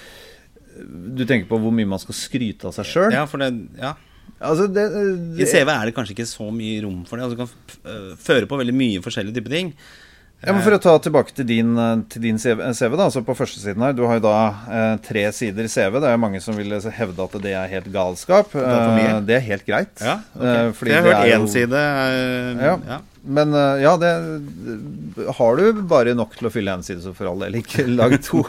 [0.86, 3.10] Du tenker på hvor mye man skal skryte av seg sjøl?
[3.16, 3.96] Ja, for det, ja.
[4.36, 7.26] Altså det, det, I CV er det kanskje ikke så mye rom for det.
[7.26, 9.70] Altså, du kan føre på veldig mye forskjellige typer ting.
[10.46, 13.35] Ja, men For å ta tilbake til din, eh, til din CV, da, altså på
[13.35, 13.96] førstesiden her.
[13.98, 14.37] Du har jo da
[14.70, 15.98] eh, tre sider CV.
[15.98, 18.54] Det er jo mange som vil hevde at det er helt galskap.
[18.54, 19.94] Det er, eh, det er helt greit.
[19.98, 20.70] Ja, okay.
[20.78, 21.82] Fordi jeg har hørt én side.
[21.82, 22.78] Eh, ja.
[22.94, 23.00] ja.
[23.26, 24.10] Men eh, ja, det
[25.36, 28.14] har du bare nok til å fylle én side, så for all del ikke lag
[28.22, 28.42] to.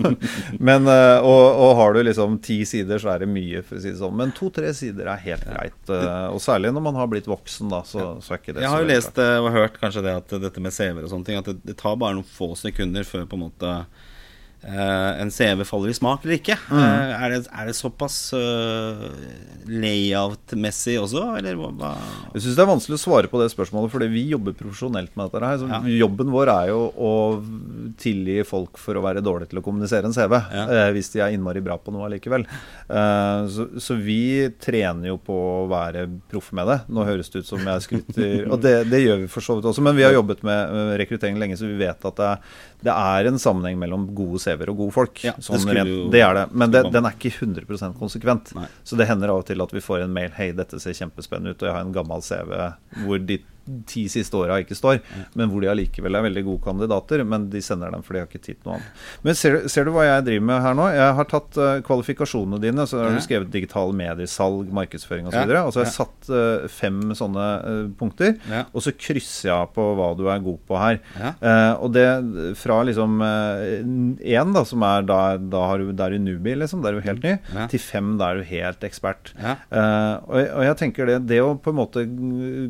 [0.60, 3.84] Men, eh, og, og, har du liksom ti sider, så er det mye, for å
[3.84, 4.18] si det sånn.
[4.20, 5.80] Men to-tre sider er helt greit.
[5.90, 8.74] Eh, og særlig når man har blitt voksen, da, så, så er ikke det Jeg
[8.74, 11.50] har jo lest og hørt kanskje det at dette med CV-er og sånne ting, at
[11.50, 13.74] det, det tar bare noen få sekunder før på en måte
[14.68, 16.58] en CV faller i smak eller ikke.
[16.68, 16.78] Mm.
[16.78, 19.06] Uh, er, det, er, det, såpass uh,
[19.72, 21.94] layout-messig også, eller hva?
[22.34, 25.32] Jeg syns det er vanskelig å svare på det spørsmålet, fordi vi jobber profesjonelt med
[25.32, 25.66] dette her.
[25.72, 25.82] Ja.
[26.04, 27.14] Jobben vår er jo å
[28.02, 30.90] tilgi folk for å være dårlige til å kommunisere en CV, ja.
[30.96, 32.44] hvis de er innmari bra på noe allikevel.
[32.88, 36.78] Så, så, vi trener jo på å være proffe med det.
[36.94, 39.70] Nå høres det ut som jeg skryter, og det, det, gjør vi for så vidt
[39.72, 42.34] også, men vi har jobbet med rekruttering lenge, så vi vet at det,
[42.86, 45.22] det er en sammenheng mellom gode CV-er og gode folk.
[45.26, 46.46] Ja, sånn det, rent, det, er det.
[46.54, 48.54] Men det, den er ikke 100% konsekvent.
[48.58, 48.68] Nei.
[48.86, 51.56] Så det hender av og til at vi får en mail Hei, dette ser kjempespennende
[51.56, 52.54] ut, og jeg har en gammel CV
[53.04, 53.40] hvor de
[53.90, 55.02] ti siste åra ikke står,
[55.38, 57.24] men hvor de allikevel er veldig gode kandidater.
[57.28, 59.06] Men de sender dem for de har ikke tid til noe annet.
[59.26, 60.88] Men ser, ser, du hva jeg driver med her nå?
[60.96, 62.88] Jeg har tatt uh, kvalifikasjonene dine.
[62.90, 65.40] Så har du skrevet digitale medier, salg, markedsføring osv.
[65.44, 68.38] Og, så og så har jeg satt uh, fem sånne uh, punkter,
[68.72, 71.00] og så krysser jeg på hva du er god på her.
[71.78, 72.06] og det
[72.60, 76.82] fra liksom én, da, som er da, da har du, der er du newbie, liksom,
[76.84, 77.36] der er du helt ny,
[77.72, 79.34] til fem, da er du helt ekspert.
[79.38, 82.04] Og, og, jeg tenker det, det å på en måte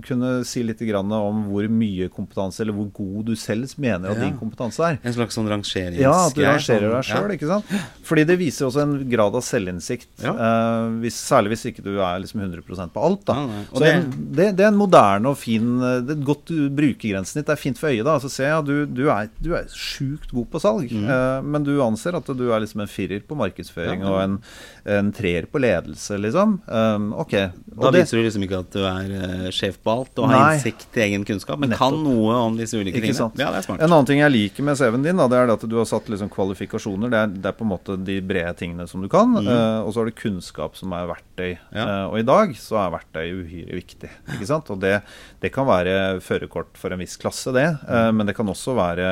[0.08, 4.28] kunne si litt om hvor mye kompetanse, eller hvor god du selv mener at ja.
[4.28, 5.00] din kompetanse er.
[5.04, 6.04] En slags sånn rangeringsgreie?
[6.04, 7.62] Ja, at du rangerer deg sjøl.
[7.73, 7.82] Ja.
[8.08, 10.10] Fordi det viser også en grad av selvinnsikt.
[10.23, 10.34] Ja.
[10.38, 13.26] Uh, hvis, særlig hvis ikke du er liksom 100% på alt.
[13.28, 13.38] Da.
[13.41, 15.73] Ja, Så det, det, det, er en moderne og fin
[16.08, 17.47] det er godt brukergrensesnitt.
[17.47, 18.06] det er fint for øyet.
[18.08, 21.08] da Så ser jeg at du, du, er, du er sjukt god på salg, mm.
[21.10, 24.39] uh, men du anser at du er liksom en firer på markedsføring og en,
[24.88, 26.58] en treer på ledelse, liksom.
[26.65, 27.34] Um, ok.
[27.82, 30.95] da viser du liksom ikke at du er uh, sjef på alt og har innsikt
[30.97, 31.91] i egen kunnskap, men Nettopp.
[31.91, 33.28] kan noe om disse ulike tingene.
[33.36, 33.84] Ja, det er smart.
[33.84, 36.08] En annen ting jeg liker med CV-en din, da, det er at du har satt
[36.12, 37.12] liksom kvalifikasjoner.
[37.12, 39.36] Det er, det er, på en måte de brede tingene som du kan.
[39.36, 39.50] Mm.
[39.50, 41.52] Uh, og så har du kunnskap som er verktøy.
[41.76, 41.84] Ja.
[41.84, 44.13] Uh, og i dag så er verktøy uhyre viktig.
[44.38, 44.71] ikke sant?
[44.73, 44.95] Og det,
[45.43, 47.67] det kan være førerkort for en viss klasse, det.
[47.89, 49.12] Uh, men det kan også være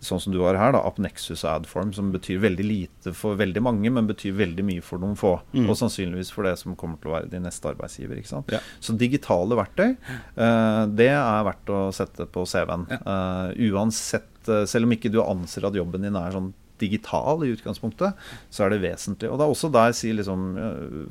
[0.00, 3.92] sånn som du har her, da, Apnexus Adform, som betyr veldig lite for veldig mange,
[3.92, 5.34] men betyr veldig mye for noen få.
[5.52, 5.66] Mm.
[5.68, 8.20] Og sannsynligvis for det som kommer til å være din neste arbeidsgiver.
[8.20, 8.54] ikke sant?
[8.54, 8.62] Ja.
[8.80, 9.92] Så digitale verktøy,
[10.40, 12.88] uh, det er verdt å sette på CV-en.
[12.90, 13.02] Ja.
[13.04, 17.50] Uh, uansett, uh, selv om ikke du anser at jobben din er sånn digital i
[17.52, 18.16] utgangspunktet,
[18.48, 19.28] så er det vesentlig.
[19.28, 20.46] Og det er også der sier liksom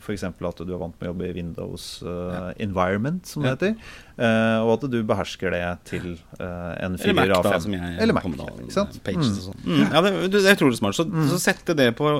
[0.01, 0.25] f.eks.
[0.25, 3.75] at du er vant med å jobbe i Windows uh, environment, som det heter.
[4.19, 6.07] Uh, og at du behersker det til
[6.41, 7.75] uh, en fyrer av fem.
[7.79, 8.97] Eller Mac, ikke sant?
[9.05, 9.61] Pages og sånn.
[9.63, 9.83] Mm.
[9.85, 10.97] Ja, det, det, er utrolig smart.
[10.97, 11.29] Så, mm.
[11.31, 12.17] så sette det på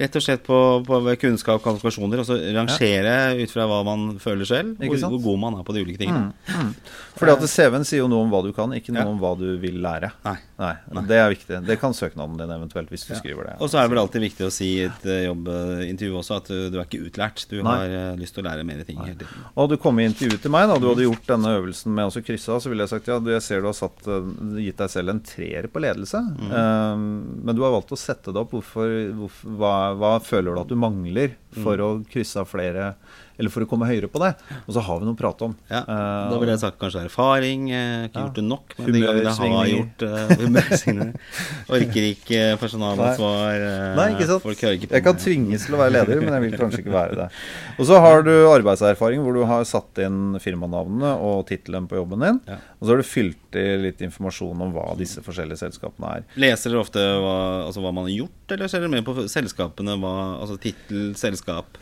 [0.00, 3.34] rett og slett på, på kunnskap og kvalifikasjoner, og så rangere ja.
[3.36, 6.30] ut fra hva man føler selv, hvor, hvor, god man er på de ulike tingene.
[6.32, 6.62] Mm.
[6.62, 6.70] Mm.
[7.18, 9.12] Fordi at CV-en sier jo noe om hva du kan, ikke noe ja.
[9.12, 10.14] om hva du vil lære.
[10.24, 10.38] Nei.
[10.62, 10.72] Nei.
[10.96, 11.04] Nei.
[11.10, 11.60] Det er viktig.
[11.68, 13.20] Det kan søknaden din eventuelt, hvis du ja.
[13.20, 13.58] skriver det.
[13.60, 16.48] Og så er det vel alltid viktig å si i et eh, jobbintervju også at
[16.48, 17.44] du, du er ikke utlært.
[17.52, 19.44] Du har lyst til å lære mer ting hele tiden.
[19.60, 20.80] Og du kom i intervjuet til meg, da.
[20.80, 23.44] Du hadde gjort denne øvelsen med å krysse av, så ville jeg sagt ja, jeg
[23.44, 24.30] ser du har satt, eh,
[24.62, 26.22] gitt deg selv en treer på ledelse.
[26.38, 26.52] Mm.
[26.52, 27.06] Um,
[27.42, 28.54] men du har valgt å sette det opp.
[28.54, 31.84] Hvorfor, hvorfor, hva, hva, føler du at du mangler for mm.
[31.84, 32.92] å krysse av flere
[33.38, 34.32] eller for å komme høyere på det.
[34.66, 35.56] Og så har vi noe å prate om.
[35.70, 37.68] Ja, da ville jeg sagt kanskje erfaring.
[37.72, 38.76] Eh, ikke gjort det nok.
[38.78, 41.30] Men de gangene jeg har gjort uh, humørsvingninger.
[41.78, 43.66] Orker ikke personalansvar.
[43.98, 44.44] Nei, ikke sant.
[44.44, 46.82] Folk hører ikke på jeg kan tvinges til å være leder, men jeg vil kanskje
[46.84, 47.28] ikke være det.
[47.80, 52.24] Og så har du arbeidserfaring, hvor du har satt inn firmanavnene og tittelen på jobben
[52.24, 52.40] din.
[52.48, 52.58] Ja.
[52.78, 56.26] Og så har du fylt i litt informasjon om hva disse forskjellige selskapene er.
[56.40, 57.36] Leser dere ofte hva,
[57.68, 59.96] altså hva man har gjort, eller ser dere mer på selskapene?
[60.02, 61.80] Hva, altså tittel, selskap?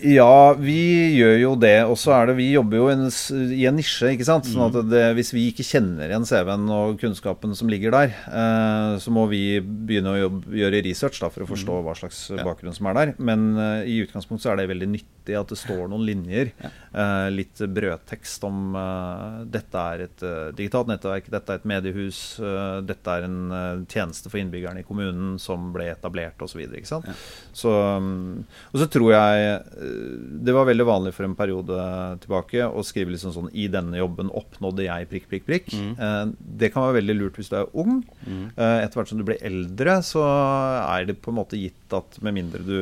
[0.00, 0.80] Ja, vi
[1.16, 1.76] gjør jo det.
[1.88, 3.06] Og så er det Vi jobber jo en,
[3.52, 4.48] i en nisje, ikke sant.
[4.48, 4.90] Sånn at mm.
[4.92, 9.26] det, hvis vi ikke kjenner igjen CV-en og kunnskapen som ligger der, eh, så må
[9.30, 11.86] vi begynne å jobbe, gjøre research da, for å forstå mm.
[11.86, 13.14] hva slags bakgrunn som er der.
[13.20, 16.52] Men eh, i utgangspunktet så er det veldig nyttig at det står noen linjer.
[16.60, 22.20] Eh, litt brødtekst om uh, dette er et uh, digitalt nettverk, dette er et mediehus,
[22.42, 26.62] uh, dette er en tjeneste for innbyggerne i kommunen som ble etablert osv.
[26.64, 27.00] Ja.
[27.52, 31.76] Så, um, og så tror jeg det var veldig vanlig for en periode
[32.24, 35.70] tilbake å skrive liksom sånn I denne jobben oppnådde jeg prikk, prikk, prikk.
[35.74, 36.34] Mm.
[36.38, 38.00] det kan være veldig lurt hvis du er ung.
[38.26, 38.50] Mm.
[38.56, 42.36] etter hvert som du blir eldre, så er det på en måte gitt at med
[42.36, 42.76] mindre du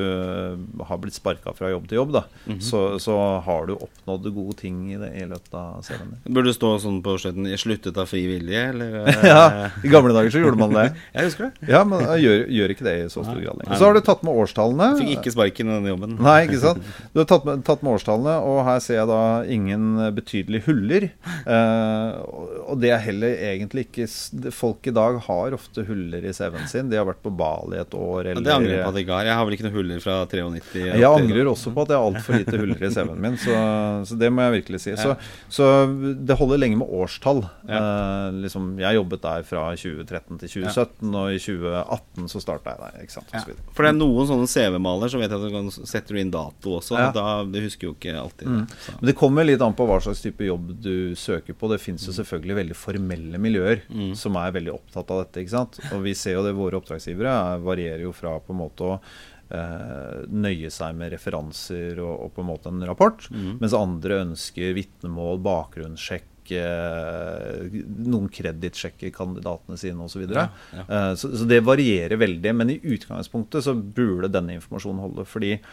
[0.89, 4.57] har blitt sparka fra jobb til jobb, da, mm så, så har du oppnådd gode
[4.61, 6.11] ting i, det, i løpet av serien.
[6.27, 8.97] Burde du stå sånn på slutten sluttet av fri vilje', eller?
[9.33, 10.87] ja, i gamle dager så gjorde man det.
[11.17, 11.69] jeg husker det.
[11.71, 13.79] Ja, men gjør, gjør ikke det i så stor grad lenger.
[13.79, 14.91] Så har du tatt med årstallene.
[15.01, 16.17] Fikk ikke sparken i denne jobben.
[16.25, 16.78] Nei, ikke sant.
[17.15, 19.21] Du har tatt med, tatt med årstallene, og her ser jeg da
[19.59, 19.87] ingen
[20.17, 21.09] betydelige huller.
[21.47, 22.19] Uh,
[22.69, 24.07] og det er heller egentlig ikke
[24.55, 26.89] Folk i dag har ofte huller i CV-en sin.
[26.91, 29.07] De har vært på Bali et år, eller ja, Det angrer jeg på at jeg
[29.07, 29.29] ikke har.
[29.29, 30.85] Jeg har vel ikke noen huller fra 93.
[30.89, 33.39] Jeg angrer også på at jeg har altfor lite huller i CV-en min.
[33.41, 33.59] Så
[34.09, 34.95] så det må jeg virkelig si.
[34.99, 35.15] Så,
[35.53, 35.67] så
[36.29, 37.43] det holder lenge med årstall.
[37.69, 42.83] Eh, liksom, jeg jobbet der fra 2013 til 2017, og i 2018 så starta jeg
[42.85, 43.05] der.
[43.05, 43.35] Ikke sant?
[43.75, 46.35] For det er noen sånne CV-maler, så vet jeg at du kan setter du inn
[46.35, 46.99] dato også.
[47.15, 48.59] Da, du husker jo ikke alltid mm.
[48.61, 48.97] det.
[48.99, 51.73] Men det kommer litt an på hva slags type jobb du søker på.
[51.73, 52.19] Det fins jo mm.
[52.21, 54.13] selvfølgelig veldig formelle miljøer mm.
[54.19, 55.43] som er veldig opptatt av dette.
[55.45, 55.81] ikke sant?
[55.93, 59.01] Og vi ser jo det, våre oppdragsgivere varierer jo fra på en måte å
[59.49, 63.23] Uh, nøye seg med referanser og, og, på en måte en rapport.
[63.33, 63.55] Mm.
[63.63, 67.79] Mens andre ønsker vitnemål, bakgrunnssjekk uh,
[68.09, 70.27] noen kredittsjekker kandidatene sine osv.
[70.29, 70.85] Ja, ja.
[70.89, 72.55] uh, så, så det varierer veldig.
[72.61, 75.27] Men i utgangspunktet så burde denne informasjonen holde.
[75.29, 75.73] Fordi eh,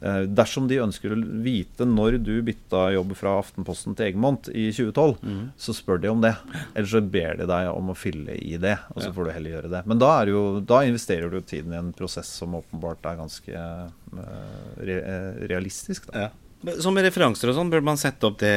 [0.00, 5.16] dersom de ønsker å vite når du bytta jobb fra Aftenposten til Egmont i 2012,
[5.22, 5.50] Mm.
[5.56, 6.34] så spør de om det.
[6.74, 9.54] Eller så ber de deg om å fylle i det, og så får du heller
[9.56, 9.82] gjøre det.
[9.86, 14.74] Men da, jo, da investerer du tiden i en prosess som åpenbart er ganske eh,
[14.90, 16.10] re eh, realistisk.
[16.12, 16.26] Da.
[16.26, 16.76] Ja.
[16.82, 18.52] Som referanser og sånn, burde man sette opp det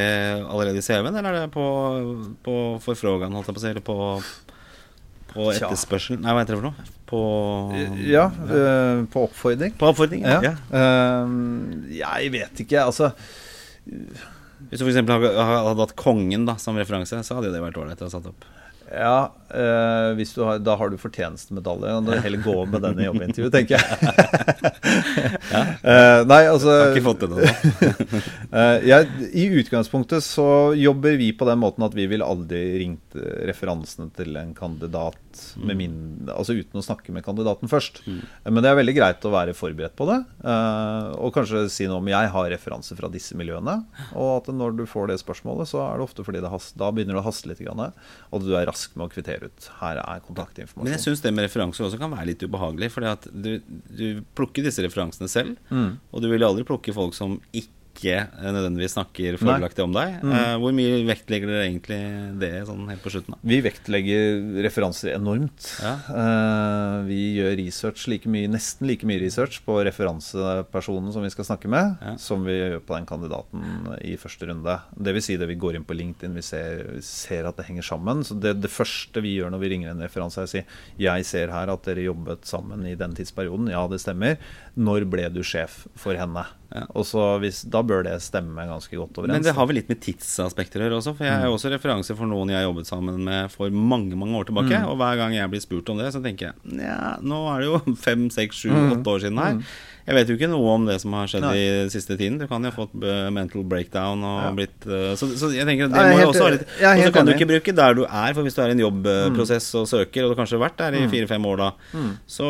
[0.47, 1.65] allerede i CV-en, eller er det på,
[2.43, 3.97] på forfrågan, holdt jeg på å si, eller på,
[5.33, 5.67] på etterspørselen?
[5.69, 6.87] etterspørsel Nei, hva heter det for noe?
[7.09, 7.21] På
[8.05, 9.73] Ja, eh, på oppfordring.
[9.79, 10.21] På oppfordring?
[10.27, 10.39] Ja.
[10.45, 10.53] Ja.
[10.69, 13.11] Uh, jeg vet ikke, altså
[14.69, 15.01] Hvis du f.eks.
[15.01, 18.29] hadde hatt Kongen da som referanse, så hadde jo det vært ålreit å ha satt
[18.29, 18.45] opp.
[18.89, 21.91] Ja, øh, har, da har du fortjenestemedalje.
[22.07, 23.85] Da heller gå med den i jobbintervjuet, tenker jeg.
[25.85, 27.43] uh, nei, altså Jeg har ikke fått det ennå.
[28.55, 28.77] uh,
[29.29, 33.17] I utgangspunktet så jobber vi på den måten at vi vil aldri ringt
[33.49, 35.19] referansene til en kandidat
[35.61, 35.95] med min,
[36.33, 38.01] altså uten å snakke med kandidaten først.
[38.09, 40.17] Eh, Men det er veldig greit å være forberedt på det.
[40.49, 43.77] og kanskje si noe om jeg har referanser fra disse miljøene.
[44.17, 46.89] Og at når du får det spørsmålet, så er det ofte fordi det hast, da
[46.91, 47.59] begynner det å haste litt.
[47.59, 47.91] Grann,
[48.31, 49.69] og du er rask med å kvittere ut.
[49.79, 50.83] Her er kontaktinformasjon.
[50.87, 52.91] Men jeg syns det med referanser også kan være litt ubehagelig.
[52.95, 53.51] Fordi du,
[53.99, 54.05] du
[54.37, 55.97] plukker disse referansene selv, Mm.
[56.11, 57.75] og du vil aldri plukke folk som ikke
[58.07, 60.15] eh, nødvendigvis snakker fordelaktig om deg.
[60.23, 60.31] Mm.
[60.31, 61.99] Eh, hvor mye vektlegger dere egentlig
[62.39, 63.35] det sånn helt på slutten?
[63.35, 63.39] da?
[63.43, 65.67] Vi vektlegger referanser enormt.
[65.83, 65.93] Ja.
[66.09, 71.45] Eh, vi gjør research like mye, nesten like mye research på referansepersonen som vi skal
[71.45, 72.15] snakke med, Ja.
[72.17, 74.79] som vi gjør på den kandidaten i første runde.
[74.95, 77.65] Det vil si det vi går inn på LinkedIn, vi ser, vi ser at det
[77.67, 78.23] henger sammen.
[78.23, 80.63] Så det, det første vi gjør når vi ringer en referanse, er å si
[80.99, 83.69] jeg ser her at dere jobbet sammen i den tidsperioden.
[83.71, 84.37] Ja, det stemmer.
[84.77, 86.45] Når ble du sjef for henne?
[86.69, 86.83] Ja.
[86.93, 89.33] Og så hvis, Da bør det stemme ganske godt overens.
[89.33, 91.15] Men det har vel litt med tidsaspekter å gjøre også.
[91.17, 94.37] For jeg er jo også referanse for noen jeg jobbet sammen med for mange mange
[94.37, 94.81] år tilbake.
[94.85, 97.71] Og hver gang jeg blir spurt om det, så tenker jeg ja, nå er det
[97.71, 99.63] jo fem, seks, sju, åtte år siden her.
[100.09, 101.53] Jeg vet jo ikke noe om det som har skjedd Nei.
[101.61, 102.39] i siste tiden.
[102.41, 104.51] Du kan jo ha fått eh, mental breakdown og Ja.
[104.57, 107.03] blitt eh, så, så jeg tenker at det er må jo også ha litt Og
[107.05, 108.81] så kan kan du ikke bruke der du er, for hvis du er i en
[108.81, 111.69] jobbprosess og søker, og du kanskje har vært der i fire-fem år da,
[112.25, 112.47] så,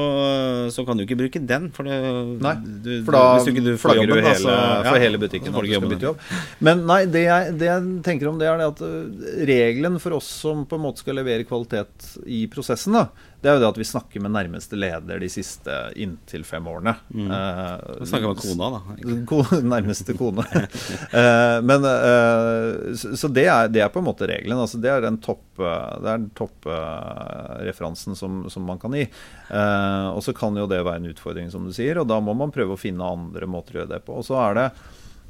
[0.71, 1.69] så kan du ikke bruke den.
[1.75, 1.97] For, det,
[2.45, 2.53] Nei,
[2.85, 5.51] du, for da hvis ikke du flagger du jobben, du hele, så- ja, hele butikken
[5.51, 6.23] at du du skal bytte jobb.
[6.63, 10.15] Men nei, det jeg, det jeg tenker om det, er det at øh, regelen for
[10.19, 13.07] oss som på en måte skal levere kvalitet i prosessen, da,
[13.39, 16.93] det er jo det at vi snakker med nærmeste leder de siste inntil fem årene.
[17.13, 17.29] Mm.
[17.31, 18.79] Eh, Da snakker med kona, da.
[19.31, 20.43] Kone, nærmeste kone.
[21.19, 24.59] Eh, men eh, så, så det, er, det er på en måte regelen.
[24.59, 29.05] Altså det er den topp, eh, det er den toppreferansen som, som man kan gi.
[29.49, 32.35] Eh, og så kan jo det være en utfordring, som du sier, og da må
[32.37, 34.19] man prøve å finne andre måter å gjøre det på.
[34.19, 34.67] Og så er det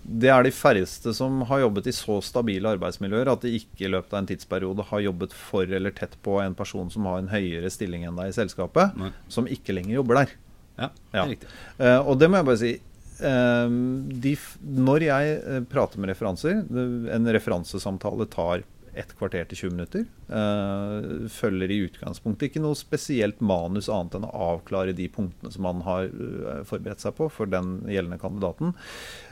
[0.03, 3.91] det er de færreste som har jobbet i så stabile arbeidsmiljøer at de ikke i
[3.91, 7.29] løpet av en tidsperiode har jobbet for eller tett på en person som har en
[7.29, 9.11] høyere stilling enn deg i selskapet, Nei.
[9.29, 10.33] som ikke lenger jobber der.
[10.79, 11.49] Ja, det er riktig.
[11.77, 12.71] Eh, og det må jeg bare si.
[13.19, 13.77] eh,
[14.25, 14.33] de,
[14.87, 16.61] når jeg eh, prater med referanser
[17.17, 18.63] En referansesamtale tar
[18.99, 20.05] et kvarter til 20 minutter.
[20.29, 25.65] eh, følger i utgangspunktet ikke noe spesielt manus annet enn å avklare de punktene som
[25.65, 28.75] man har eh, forberedt seg på for den gjeldende kandidaten.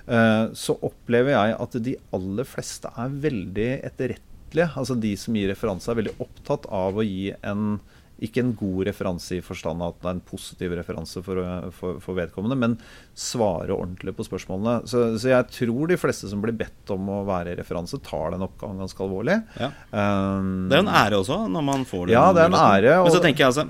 [0.08, 4.72] Eh, så opplever jeg at de aller fleste er veldig etterrettelige.
[4.80, 7.80] Altså de som gir referanse, er veldig opptatt av å gi en
[8.26, 11.38] ikke en god referanse i forstand av at det er en positiv referanse for,
[11.78, 12.78] for, for vedkommende, men
[13.18, 14.88] svare ordentlig på spørsmålene.
[14.90, 18.34] Så, så jeg tror de fleste som blir bedt om å være i referanse, tar
[18.34, 19.38] den oppgaven ganske alvorlig.
[19.62, 19.70] Ja.
[19.92, 22.16] Um, Det er jo en ære også, når man får det.
[22.18, 23.68] Ja, det er en ære, og- Men så tenker jeg altså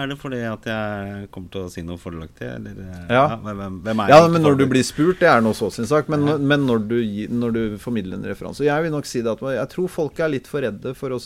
[0.00, 3.04] Er det fordi at jeg kommer til å si noe fordelaktig, eller ja.
[3.10, 3.36] Ja.
[3.44, 6.08] hvem, hvem Ja, men når du blir spurt, det er noe så sin sak.
[6.08, 6.36] Men, Ja.
[6.38, 6.96] men når, du,
[7.28, 10.28] når du formidler en referanse Jeg vil nok si det at jeg tror folk er
[10.32, 11.18] litt for redde for å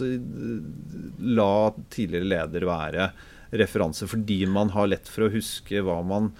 [1.20, 3.09] la tidligere leder være
[3.55, 6.33] referanse, fordi man har lett for å huske hva man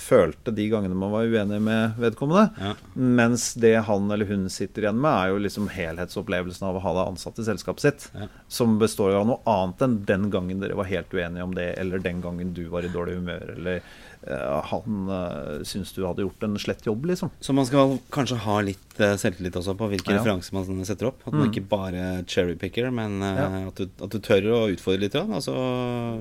[0.00, 2.46] følte de gangene man var uenig med vedkommende.
[2.60, 2.74] Ja.
[2.94, 6.94] Mens det han eller hun sitter igjen med, er jo liksom helhetsopplevelsen av å ha
[6.96, 8.06] deg ansatt i selskapet sitt.
[8.16, 8.30] Ja.
[8.48, 12.02] Som består av noe annet enn den gangen dere var helt uenige om det, eller
[12.04, 13.82] den gangen du var i dårlig humør, eller
[14.26, 17.30] han uh, syns du hadde gjort en slett jobb, liksom.
[17.40, 20.18] Så man skal kanskje ha litt eh, selvtillit også på hvilke Ja.
[20.20, 21.22] referanser man setter opp.
[21.26, 21.52] At man Mm.
[21.54, 23.66] ikke bare cherrypicker, men eh, Ja.
[23.68, 25.14] at, du, at du tør å utfordre litt.
[25.16, 25.54] Altså,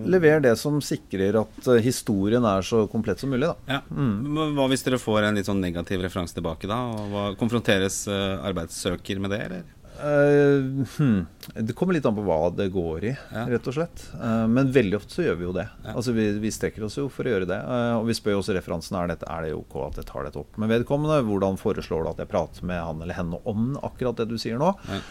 [0.08, 3.56] Lever det som sikrer at historien er så komplett som mulig, da.
[3.68, 3.82] ja.
[3.92, 4.56] Mm.
[4.56, 6.80] Hva hvis dere får en litt sånn negativ referanse tilbake, da?
[6.96, 9.64] Og konfronteres arbeidssøker med det, eller?
[10.00, 11.26] Eh, hmm.
[11.56, 13.46] Det kommer litt an på hva det går i, Ja.
[13.50, 14.04] rett og slett.
[14.16, 15.66] Uh, men veldig ofte så gjør vi jo det.
[15.84, 15.96] Ja.
[15.96, 17.58] Altså vi, vi strekker oss jo for å gjøre det.
[17.60, 20.28] Uh, og vi spør jo også referansen er, dette, er det ok at jeg tar
[20.28, 21.20] dette opp med vedkommende.
[21.28, 24.62] Hvordan foreslår du at jeg prater med han eller henne om akkurat det du sier
[24.62, 24.72] nå?
[24.90, 25.02] Ja.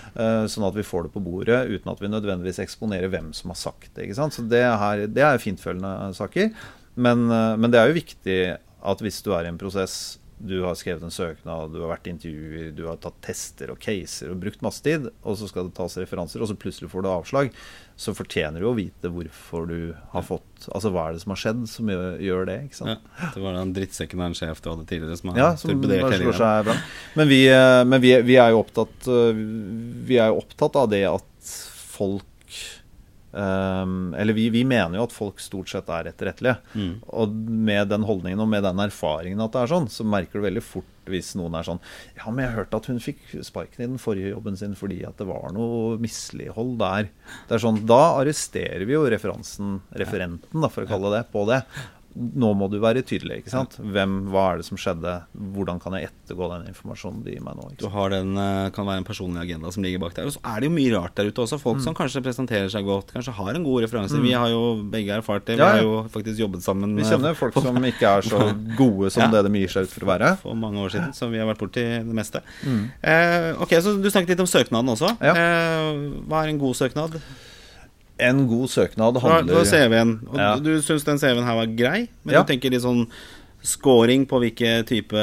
[0.48, 3.59] Sånn at vi får det på bordet uten at vi nødvendigvis eksponerer hvem som har
[3.61, 4.09] sagt det.
[4.14, 6.51] Så det er, det er fintfølende saker.
[6.98, 8.38] Men, men det er jo viktig
[8.88, 12.07] at hvis du er i en prosess du har skrevet en søknad, du har vært
[12.07, 15.66] i intervjuer, du har tatt tester og caser og brukt masse tid, og så skal
[15.66, 17.51] det tas referanser, og så plutselig får du avslag,
[17.98, 19.79] så fortjener du å vite hvorfor du
[20.12, 23.11] har fått Altså hva er det som har skjedd som gjør, det, ikke sant?
[23.18, 25.74] Ja, det var den drittsekken av en sjef du hadde tidligere som har Ja, som
[25.74, 26.77] hele greia.
[27.18, 29.42] Men, vi, eh, men vi, vi er jo opptatt eh,
[30.07, 31.55] Vi er jo opptatt av det at
[31.94, 32.27] folk
[33.38, 36.59] ehm, Eller vi, vi mener jo at folk stort sett er etterrettelige.
[36.74, 36.94] Mm.
[37.09, 37.35] Og
[37.70, 40.64] med den holdningen og med den erfaringen at det er sånn, så merker du veldig
[40.64, 41.79] fort hvis noen er sånn
[42.18, 45.16] Ja, men jeg hørte at hun fikk sparken i den forrige jobben sin fordi at
[45.20, 47.09] det var noe mislighold der.
[47.48, 51.46] Det er sånn, Da arresterer vi jo referansen, referenten, da, for å kalle det, på
[51.48, 51.62] det.
[52.18, 53.44] Nå må du være tydelig.
[53.44, 53.76] ikke sant?
[53.78, 55.12] Hvem, Hva er det som skjedde?
[55.54, 57.68] Hvordan kan jeg ettergå den informasjonen de gir meg nå?
[57.78, 60.26] Du har den, eh, kan være en personlig agenda som ligger bak der.
[60.26, 61.59] Og så er det jo mye rart der ute også.
[61.61, 61.62] Mm.
[61.62, 64.18] Folk som kanskje presenterer seg godt, kanskje har en god referanse.
[64.20, 65.57] Vi har jo begge erfart det.
[65.57, 65.72] Vi Ja, ja.
[65.76, 68.40] har jo faktisk jobbet sammen Vi kjenner folk som ikke er så
[68.83, 69.31] gode som Ja.
[69.42, 70.37] det de gir seg ut for å være.
[70.42, 72.42] for mange år siden, så vi har vært borti det meste.
[73.02, 75.14] Eh, ok, så Du snakket litt om søknaden også.
[75.20, 75.37] Mm.
[75.37, 77.20] Eh, hva er en god søknad?
[78.18, 80.20] En god søknad handler det var CV-en.
[80.35, 80.57] Ja.
[80.59, 82.42] Du syns den CV-en her var grei, men Ja.
[82.42, 83.07] du tenker litt sånn
[83.62, 85.14] scoring på hvilke type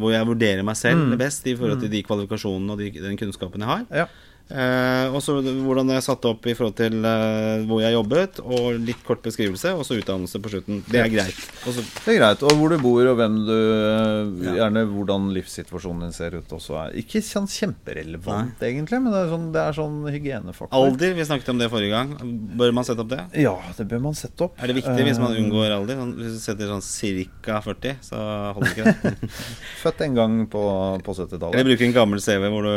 [0.00, 1.18] Hvor jeg vurderer meg selv Mm.
[1.18, 3.84] best i forhold til de kvalifikasjonene og de, den kunnskapen jeg har.
[3.92, 4.06] Ja.
[4.52, 8.76] Eh, og så hvordan jeg satt opp i forhold til eh, hvor jeg jobbet, og
[8.84, 10.82] litt kort beskrivelse, og så utdannelse på slutten.
[10.84, 11.38] Det er greit.
[11.64, 12.44] Også, Det er greit.
[12.44, 16.76] Og hvor du bor, og hvem du eh, Gjerne hvordan livssituasjonen din ser ut også
[16.82, 20.76] er ikke sånn kjemperelevant, egentlig, men det er sånn, det er sånn hygienefaktor.
[20.76, 22.12] alder, vi snakket om det forrige gang.
[22.60, 23.22] Bør man sette opp det?
[23.40, 24.60] Ja, det bør man sette opp.
[24.60, 25.98] Er det viktig hvis man Eh, unngår alder?
[25.98, 26.84] Sånn, hvis du setter sånn
[27.44, 27.58] ca.
[27.64, 28.20] 40, så
[28.58, 29.30] holder ikke det.
[29.82, 30.62] Født en gang på,
[31.06, 31.66] på 70-tallet.
[31.66, 32.70] bruke en gammel CV hvor du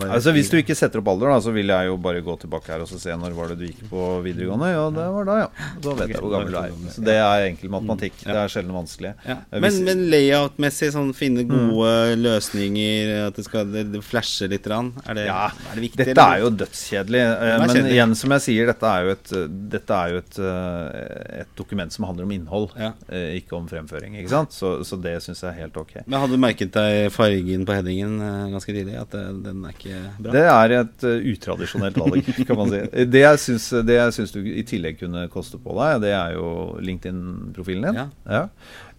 [0.00, 2.34] var Altså Hvis du ikke setter opp alder, da, så vil jeg jo bare gå
[2.42, 4.70] tilbake her og se når var det du gikk på videregående.
[4.72, 5.48] Ja, det var da, ja.
[5.84, 6.74] Da vet jeg hvor gammel du er.
[6.94, 8.16] Så det er enkel matematikk.
[8.24, 9.12] Det er sjelden vanskelig.
[9.26, 9.36] Ja.
[9.50, 14.92] Eh, Men, men layout-messig, sånn finne gode løsninger, at det skal det, flashe litt, rann,
[15.06, 16.00] er, det, Ja, er det viktig?
[16.04, 16.36] Dette eller?
[16.36, 17.20] er jo dødskjedelig.
[17.20, 17.92] eh, er Men kjedelig.
[17.96, 19.32] igjen, som jeg sier, dette er jo et,
[19.76, 22.92] dette er jo et, eh, et dokument som handler om innhold, Ja.
[23.10, 24.16] ikke om fremføring.
[24.20, 24.52] Ikke sant?
[24.52, 25.94] Så, så det syns jeg er helt ok.
[26.06, 28.18] Men hadde du merket deg fargen på headingen
[28.52, 28.96] ganske tidlig?
[29.00, 30.32] At den er ikke bra?
[30.32, 32.80] Det er et eh, utradisjonelt valg, kan man si.
[33.10, 36.34] Det jeg syns, det jeg syns du i tillegg kunne koste på deg, det er
[36.36, 38.10] jo LinkedIn-profilen din.
[38.28, 38.44] Ja.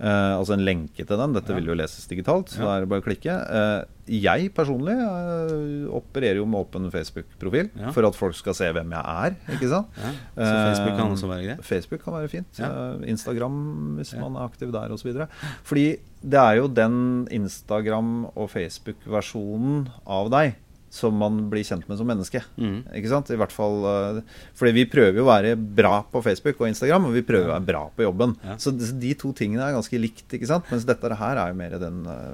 [0.01, 1.33] Eh, altså en lenke til den.
[1.37, 1.59] Dette Ja.
[1.59, 2.65] vil jo leses digitalt, så Ja.
[2.65, 3.35] da er det bare å klikke.
[3.49, 7.91] Eh, jeg personlig eh, opererer jo med åpen Facebook-profil Ja.
[7.91, 9.35] for at folk skal se hvem jeg er.
[9.55, 9.87] Ikke sant?
[10.01, 11.63] Ja, så Facebook kan Eh, også være greit?
[11.63, 12.59] Facebook kan være fint.
[12.59, 12.65] Ja.
[12.95, 14.19] Eh, Instagram hvis Ja.
[14.27, 15.27] man er aktiv der osv.
[15.63, 20.55] Fordi det er jo den Instagram- og Facebook-versjonen av deg
[20.91, 22.41] som man blir kjent med som menneske.
[22.59, 22.81] Mm.
[22.99, 23.29] Ikke sant?
[23.31, 24.17] I hvert fall eh,
[24.59, 27.53] Fordi vi prøver jo å være bra på Facebook og Instagram, og vi prøver å
[27.53, 28.33] være bra på jobben.
[28.43, 28.57] Ja.
[28.59, 30.67] Så de, to tingene er ganske likt, ikke sant?
[30.73, 32.27] Mens dette her er jo mer den eh,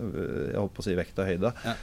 [0.54, 1.54] Jeg holdt på å si vekt og høyde.
[1.68, 1.76] Ja.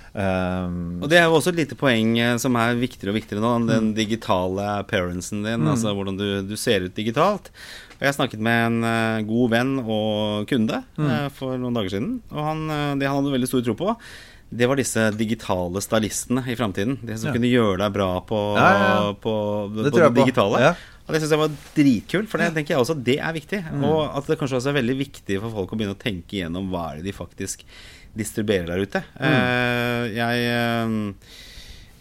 [0.67, 3.45] Um, Og det er jo også et lite poeng eh, som er viktigere og viktigere
[3.47, 5.71] nå, den digitale appearancen din, Mm.
[5.77, 7.53] altså hvordan du, du ser ut digitalt.
[7.95, 11.31] Og jeg snakket med en god venn og kunde Mm.
[11.39, 12.67] for noen dager siden, og han,
[12.99, 13.95] det han hadde veldig stor tro på,
[14.55, 16.99] det var disse digitale stylistene i framtiden.
[17.03, 17.35] De som Ja.
[17.37, 19.35] kunne gjøre deg bra på, Ja, ja, på,
[19.75, 20.61] Det på det digitale.
[20.61, 20.75] Ja.
[21.05, 23.61] Og det syns jeg var dritkult, for det tenker jeg også det er viktig.
[23.73, 23.83] Mm.
[23.85, 26.71] Og at det kanskje også er veldig viktig for folk å begynne å tenke igjennom
[26.73, 27.65] hva er det de faktisk
[28.17, 29.03] distribuerer der ute.
[29.21, 29.35] Mm.
[29.35, 31.15] Uh, jeg uh,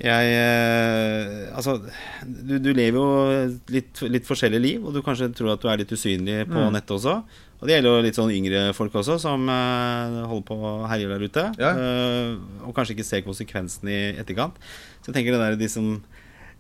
[0.04, 1.78] jeg eh, Altså,
[2.26, 5.80] du, du lever jo litt, litt forskjellige liv, og du kanskje tror at du er
[5.84, 6.74] litt usynlig på Mm.
[6.76, 7.24] nettet også.
[7.64, 11.08] Og det gjelder jo litt sånn yngre folk også, som eh, holder på å herje
[11.08, 11.46] der ute.
[11.62, 11.70] Ja.
[11.72, 12.34] eh,
[12.68, 14.58] og kanskje ikke ser konsekvensene i etterkant.
[15.00, 15.94] Så jeg tenker det der de som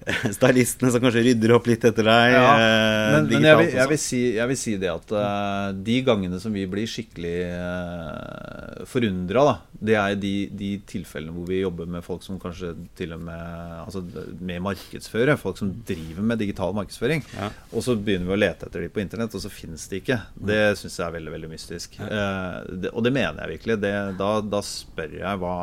[0.36, 2.36] Stylistene som kanskje rydder opp litt etter deg.
[2.38, 5.76] Ja, eh, men, men jeg, vil, jeg, vil si, jeg vil si det at uh,
[5.76, 11.48] de gangene som vi blir skikkelig uh, forundra, da, det er de, de tilfellene hvor
[11.50, 13.42] vi jobber med folk som kanskje til og med
[13.84, 14.02] Altså
[14.40, 15.36] med markedsføre.
[15.40, 17.24] Folk som driver med digital markedsføring.
[17.36, 17.50] Ja.
[17.74, 20.20] Og så begynner vi å lete etter de på internett, og så finnes de ikke.
[20.36, 21.98] Det syns jeg er veldig veldig mystisk.
[22.00, 23.80] Eh, det, og det mener jeg virkelig.
[23.84, 25.56] Det, da, da spør jeg hva,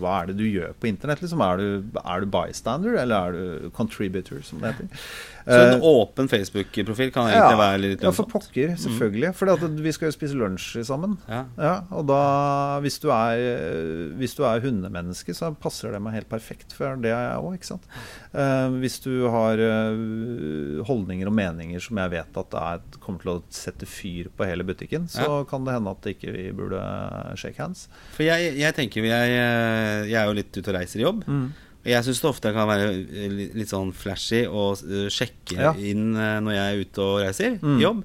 [0.00, 1.22] hva er det du gjør på internett?
[1.22, 1.44] Liksom?
[1.46, 5.06] Er, du, er du bystander, eller er du contributor, som det heter?
[5.50, 9.32] Så en Eh, åpen Facebook-profil kan egentlig være litt ja, for pokker, selvfølgelig.
[9.36, 11.16] For vi skal jo spise lunsj sammen.
[11.30, 11.42] Ja.
[11.60, 12.20] Ja, og da,
[12.84, 13.40] hvis du er,
[14.18, 17.56] hvis du er hundemenneske, så passer det meg helt perfekt, for det er jeg òg,
[17.58, 17.88] ikke sant.
[18.32, 23.24] Eh, hvis du har eh, holdninger og meninger som jeg vet at det er, kommer
[23.24, 26.82] til å sette fyr på hele butikken, så kan det hende at ikke vi burde
[27.40, 27.88] shake hands.
[28.14, 29.34] For jeg, jeg tenker jeg,
[30.10, 31.26] jeg er jo litt ute og reiser i jobb.
[31.26, 31.50] Mm.
[31.84, 35.72] Jeg syns det ofte kan være eh, litt, sånn flashy å eh, sjekke Ja.
[35.74, 37.56] inn eh, når jeg er ute og reiser.
[37.62, 37.78] Mm.
[37.80, 38.02] Jobb.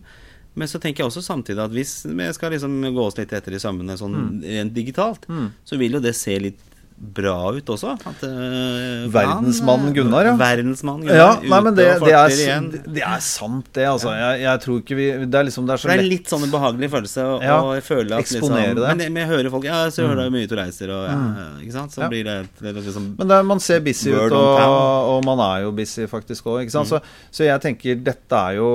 [0.55, 3.51] Men så tenker jeg også samtidig at hvis vi skal liksom gå oss litt etter
[3.57, 4.69] i sømmene sånn Mm.
[4.71, 5.25] digitalt,
[5.67, 6.59] så vil jo det se litt
[6.95, 7.91] bra ut også.
[8.08, 10.36] At, uh, Verdensmannen Gunnar, ja.
[10.39, 11.17] Verdensmannen Gunnar.
[11.19, 12.69] Ja, nei, men det, det, er, igjen.
[12.71, 13.84] det, er sant, det.
[13.89, 14.13] Altså.
[14.15, 16.31] Jeg, jeg tror ikke vi Det er liksom Det er så det er lett litt
[16.31, 18.86] sånn en behagelig følelse å Ja, føle at eksponere liksom, det.
[18.88, 19.01] Mm.
[19.01, 21.17] Men, men jeg hører folk Ja, så hører du mye ute og reiser, og ja,
[21.65, 21.95] ikke sant.
[21.95, 22.10] Så Ja.
[22.13, 24.56] blir det, det liksom Men det, er- man ser busy ut, og.
[24.56, 24.75] Mm.
[25.12, 26.71] og man er jo busy faktisk òg.
[26.71, 27.00] Så,
[27.31, 28.69] så jeg tenker dette er jo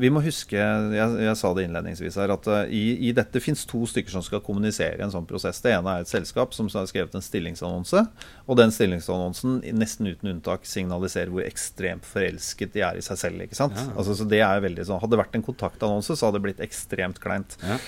[0.00, 3.64] Vi må huske, jeg, jeg sa det innledningsvis her, at uh, i, i dette fins
[3.68, 5.60] to stykker som skal kommunisere i en sånn prosess.
[5.64, 7.24] Det ene er et selskap som har skrevet en
[7.62, 8.06] stillingsannonse.
[8.48, 13.42] Og den stillingsannonsen nesten uten unntak signaliserer hvor ekstremt forelsket de er i seg selv.
[13.42, 13.76] ikke sant?
[13.78, 13.92] Ja.
[13.96, 16.64] Altså, så det er veldig sånn, Hadde det vært en kontaktannonse, så hadde det blitt
[16.64, 17.56] ekstremt kleint.
[17.62, 17.78] Ja.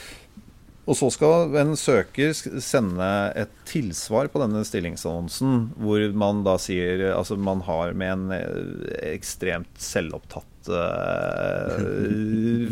[0.84, 3.06] Og så skal en søker sende
[3.40, 9.14] et tilsvar på denne stillingsannonsen, hvor man da sier Altså man har med en eh,
[9.14, 10.50] ekstremt selvopptatt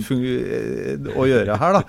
[0.07, 1.82] fun- å gjøre her, da.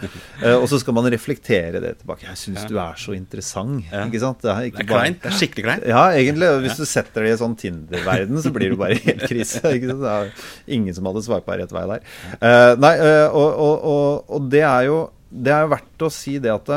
[0.43, 2.25] Uh, og så skal man reflektere det tilbake.
[2.27, 2.67] 'Jeg syns Ja.
[2.67, 3.83] du er så interessant'.
[3.91, 4.05] Ja.
[4.07, 4.41] Ikke sant?
[4.41, 5.21] Det er, Det er kleint.
[5.21, 5.85] Det er skikkelig kleint.
[5.87, 6.47] ja, egentlig.
[6.63, 9.61] Hvis du setter det i sånn Tinder-verden, så blir det bare helt krise.
[9.63, 10.01] Ikke sant?
[10.01, 10.31] Det er
[10.67, 12.01] ingen som hadde sveipa rett vei der.
[12.41, 12.95] Uh, nei,
[13.29, 16.67] og, og, og, og det er jo det er jo verdt å si det at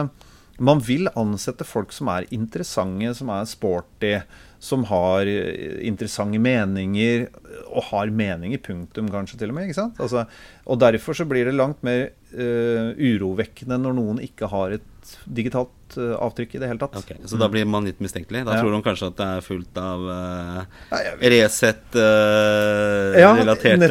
[0.58, 4.14] man vil ansette folk som er interessante, som er sporty,
[4.66, 7.28] som har eh, interessante meninger,
[7.70, 9.68] og har meninger, punktum kanskje til og med.
[9.68, 10.00] ikke sant?
[10.02, 10.26] Altså,
[10.66, 14.86] og derfor så blir det langt mer uh, urovekkende når noen ikke har et
[15.26, 16.96] digitalt eh, avtrykk i det hele tatt.
[17.02, 18.44] Okay, Så da blir man litt mistenkelig?
[18.46, 18.60] Da Ja.
[18.62, 23.90] tror de kanskje at det er fullt av uh, Nei, Resett-relaterte uh,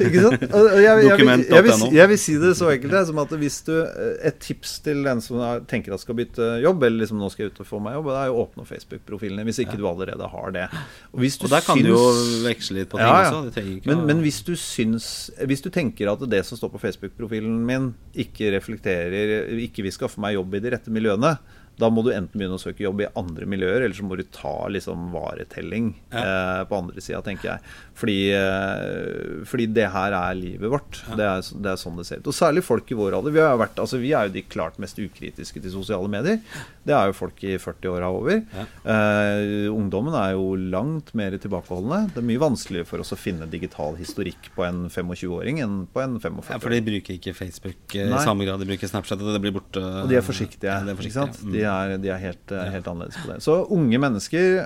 [0.00, 0.06] ja,
[0.50, 1.62] og Jeg, jeg, vil- jeg,
[1.96, 5.18] jeg vil si det så enkelt som at hvis du eh, Et tips til den
[5.24, 7.78] som er- tenker at skal bytte jobb, eller liksom nå skal jeg ut og få
[7.82, 10.66] meg jobb, det er å åpne Facebook-profilene hvis ikke du allerede har det.
[11.14, 13.28] Og, Og der kan du jo syns- veksle litt på ting Ja, ja.
[13.30, 13.40] også.
[13.88, 15.06] Men, men hvis du syns
[15.46, 17.84] Hvis du tenker at det som står på Facebook-profilen min,
[18.14, 21.36] ikke reflekterer Ikke vil skaffe meg jobb i de rette miljøene,
[21.80, 24.24] da må du enten begynne å søke jobb i andre miljøer, eller så må du
[24.34, 27.74] ta liksom varetelling eh, på andre sida, tenker jeg.
[28.00, 31.00] Fordi, eh, fordi det her er livet vårt.
[31.16, 32.30] Det, er, det er sånn det ser ut.
[32.32, 33.34] Og særlig folk i vår alder.
[33.34, 36.40] Vi, vært, altså, vi er jo de klart mest ukritiske til sosiale medier.
[36.86, 38.40] Det er jo folk i 40-åra over.
[38.56, 38.66] Ja.
[38.94, 42.06] Eh, ungdommen er jo langt mer tilbakeholdne.
[42.14, 46.04] Det er mye vanskeligere for oss å finne digital historikk på en 25-åring enn på
[46.04, 46.54] en 45-åring.
[46.56, 49.42] ja, For de bruker ikke Facebook eh, i samme grad de bruker Snapchat, og det
[49.44, 49.82] blir borte.
[50.04, 50.70] Og de er forsiktige.
[50.72, 51.60] Ja, de er forsiktige.
[51.72, 53.38] Er, de er helt, eh, helt annerledes på det.
[53.44, 54.58] Så unge mennesker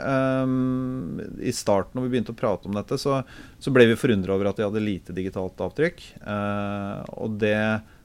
[0.44, 3.22] um, I starten når vi begynte å prate om dette, så,
[3.62, 6.06] så ble vi forundra over at de hadde lite digitalt avtrykk.
[6.24, 7.58] Uh, og det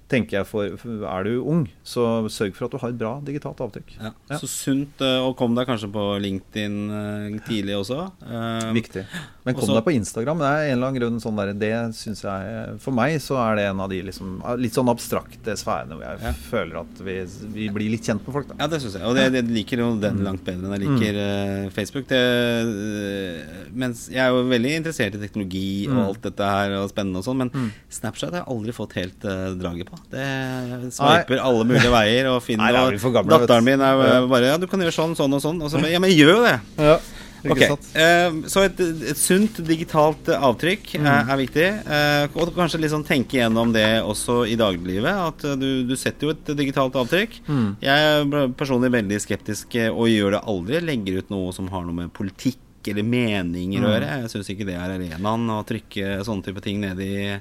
[0.09, 3.11] tenker jeg for, for Er du ung, så sørg for at du har et bra
[3.25, 3.93] digitalt avtrykk.
[3.99, 4.11] Ja.
[4.31, 4.39] Ja.
[4.41, 8.07] Så sunt, å og kom deg kanskje på LinkedIn tidlig også.
[8.25, 9.05] Eh, Viktig.
[9.49, 10.41] Men kom Også- deg på Instagram.
[10.43, 13.55] Det er en eller annen grunn sånn der, Det synes jeg For meg så er
[13.57, 16.33] det en av de liksom, litt sånn abstrakte sfærene hvor jeg Ja.
[16.51, 17.15] føler at vi,
[17.55, 18.47] vi blir litt kjent med folk.
[18.51, 18.55] Da.
[18.59, 19.03] Ja, det syns jeg.
[19.09, 21.71] Og det, jeg liker jo den langt bedre enn jeg liker mm.
[21.73, 22.07] Facebook.
[22.07, 26.05] Det, eh, mens jeg er jo veldig interessert i teknologi og Mm.
[26.05, 29.49] alt dette her, og spennende og sånn, men Snapchat har jeg aldri fått helt uh,
[29.57, 29.97] draget på.
[30.11, 33.29] Det sveiper alle mulige veier og finner Nei, gamle.
[33.33, 35.61] Datteren min er bare Ja, du kan gjøre sånn, sånn og sånn.
[35.61, 36.59] Og så, ja, men gjør jo det!
[36.77, 36.97] Ja,
[37.43, 37.87] ikke Ok, sant?
[37.95, 38.79] eh, Så et,
[39.11, 41.05] et sunt digitalt avtrykk Mm.
[41.07, 41.67] er, er viktig.
[41.87, 45.13] Eh, og kanskje liksom tenke gjennom det også i dagliglivet.
[45.29, 47.39] At eh, du, du setter jo et digitalt avtrykk.
[47.47, 47.67] Mm.
[47.81, 50.81] Jeg er personlig veldig skeptisk og gjør det aldri.
[50.81, 53.85] Legger ut noe som har noe med politikk eller meninger Mm.
[53.85, 54.11] å gjøre.
[54.23, 57.39] Jeg syns ikke det er arenaen å trykke sånne type ting ned i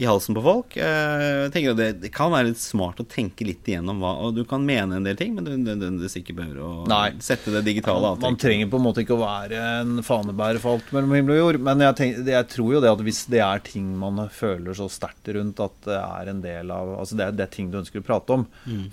[0.00, 0.76] i halsen på folk.
[0.80, 4.34] Eh, Jeg tenker at det, kan være litt smart å tenke litt igjennom hva Og
[4.34, 7.12] du kan mene en del ting, men du nødvendigvis ikke behøver å Nei.
[7.20, 10.78] sette det digitale Man, man trenger på en måte ikke å være en fanebærer for
[10.78, 11.60] alt mellom himmel og jord.
[11.68, 14.88] Men jeg, tenker, jeg tror jo det at hvis det er ting man føler så
[14.92, 17.78] sterkt rundt at det er en del av Altså det er, det er ting du
[17.82, 18.46] ønsker å prate om.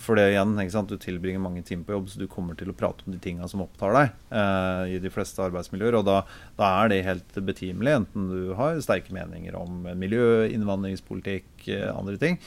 [0.03, 2.69] For det igjen, ikke sant, du tilbringer mange timer på jobb, så du kommer til
[2.73, 5.99] å prate om de tinga som opptar deg eh, i de fleste arbeidsmiljøer.
[6.01, 6.19] Og da,
[6.59, 10.45] da er det helt betimelig, enten du har sterke meninger om miljø,
[10.89, 12.39] innvandringspolitikk, eh, andre ting.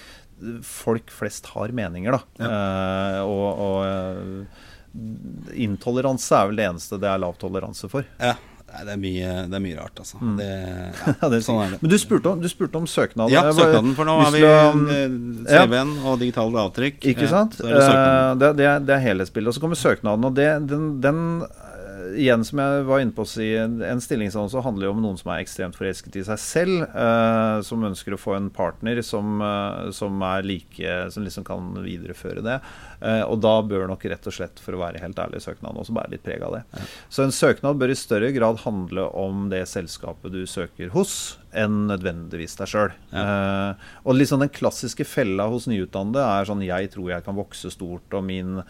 [0.62, 2.46] Folk flest har meninger, da.
[2.46, 4.62] Eh, og, og eh,
[5.62, 8.08] intoleranse er vel det eneste det er lav toleranse for.
[8.18, 8.36] Ja.
[8.72, 10.18] Nei, det er mye, det er mye rart, altså.
[10.38, 11.78] Det, ja, Ja, det sånn er det.
[11.82, 13.34] Men du spurte om, du spurte om søknaden.
[13.34, 14.40] Ja, søknaden, for nå har vi
[15.44, 17.02] CV-en og digitalt avtrykk.
[17.12, 17.58] Ikke sant?
[17.60, 17.82] Er det.
[18.40, 19.52] Det, det, er, det helhetsbildet.
[19.52, 20.24] Og så kommer søknaden.
[20.24, 21.20] Og det, den, den
[22.18, 25.32] igjen, som jeg var inne på å si, en stillingsannonse handler jo om noen som
[25.32, 26.82] er ekstremt forelsket i seg selv.
[26.82, 31.74] eh, som ønsker å få en partner som, eh, som er like Som liksom kan
[31.74, 32.60] videreføre det.
[33.00, 35.94] Eh, og da bør nok rett og slett, for å være helt ærlig, søknaden også
[35.94, 36.62] bære litt preg av det.
[37.08, 41.86] Så en søknad bør i større grad handle om det selskapet du søker hos, enn
[41.90, 42.94] nødvendigvis deg sjøl.
[43.12, 43.22] Ja.
[43.22, 47.70] Uh, og liksom den klassiske fella hos nyutdannede er sånn Jeg tror jeg kan vokse
[47.74, 48.62] stort, og min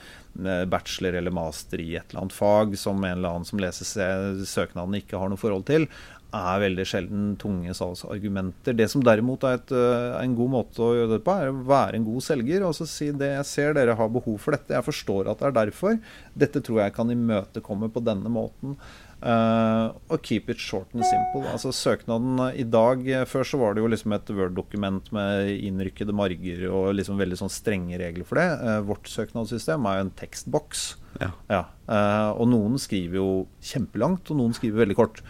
[0.71, 4.97] bachelor eller master i et eller annet fag som en eller annen som leser søknaden
[4.97, 5.89] ikke har noe forhold til,
[6.33, 8.77] er veldig sjelden tunge salgsargumenter.
[8.77, 11.65] Det som derimot er et, uh, en god måte å gjøre det på, er å
[11.69, 14.73] være en god selger og så si det jeg ser dere har behov for dette.
[14.73, 15.99] Jeg forstår at det er derfor.
[16.33, 18.79] Dette tror jeg kan imøtekomme på denne måten.
[19.23, 21.45] Uh, og keep it short and simple.
[21.53, 26.65] Altså Søknaden i dag Før så var det jo liksom et Word-dokument med innrykkede marger
[26.73, 28.49] og liksom veldig sånn strenge regler for det.
[28.59, 30.85] Uh, vårt søknadssystem er jo en tekstboks.
[31.21, 31.31] Ja.
[31.53, 31.63] Ja.
[31.87, 33.31] Uh, og noen skriver jo
[33.63, 35.23] kjempelangt, og noen skriver veldig kort.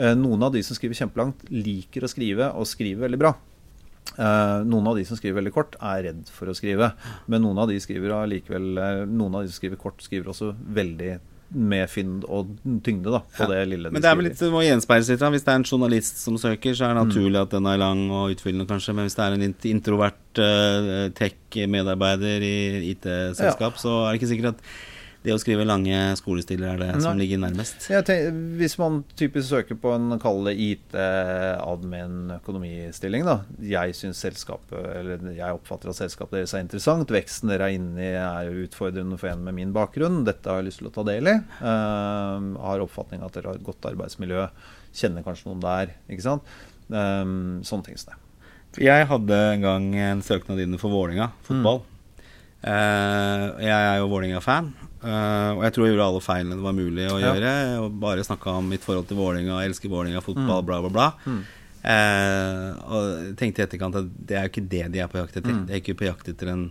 [0.00, 3.34] Eh, noen av de som skriver kjempelangt, liker å skrive og skriver veldig bra.
[4.10, 6.88] Uh, noen av de som skriver veldig kort, er redd for å skrive.
[7.30, 8.80] Men noen av de skriver likevel
[9.10, 11.12] Noen av de som skriver kort, skriver også veldig
[11.50, 12.52] med fynd og
[12.86, 13.48] tyngde da, på ja.
[13.50, 15.22] det lille de Men det er vel litt, det må gjenspeiles litt.
[15.22, 15.30] Da.
[15.34, 17.42] Hvis det er en journalist som søker, så er det naturlig mm.
[17.42, 18.94] at den er lang og utfyllende, kanskje.
[18.94, 22.54] Men hvis det er en introvert uh, tech-medarbeider i
[22.92, 23.82] IT-selskap, ja.
[23.82, 24.64] så er det ikke sikkert at
[25.20, 27.00] det å skrive lange skolestiler er det Nei.
[27.04, 27.82] som ligger nærmest.
[27.84, 33.44] Tenker, hvis man typisk søker på en kall IT-admin-økonomistilling, da.
[33.60, 37.12] Jeg syns selskapet, eller jeg oppfatter at selskapet deres er interessant.
[37.12, 40.24] Veksten dere er inne i er jo utfordrende for en med min bakgrunn.
[40.24, 41.36] Dette har jeg lyst til å ta del i.
[41.60, 44.42] Uh, har oppfatning at dere har et godt arbeidsmiljø.
[44.96, 45.86] Kjenner kanskje noen der.
[46.08, 46.44] Ikke sant.
[46.88, 48.18] Um, sånne ting som det.
[48.86, 51.78] Jeg hadde en gang en søknad inne for Vålinga fotball.
[51.82, 51.86] Mm.
[52.60, 54.66] Uh, jeg er jo Vålinga-fan,
[55.00, 57.30] Uh, og jeg tror jeg gjorde alle feilene det var mulig å ja.
[57.30, 57.54] gjøre.
[57.84, 60.68] Og bare snakka om mitt forhold til Vålinga elsker Vålinga, fotball, mm.
[60.68, 61.08] bla, bla, bla.
[61.24, 61.40] Mm.
[61.80, 65.40] Uh, og tenkte i etterkant at det er jo ikke det de er på jakt
[65.40, 65.56] etter.
[65.56, 65.64] Mm.
[65.68, 66.66] De er ikke på jakt etter en,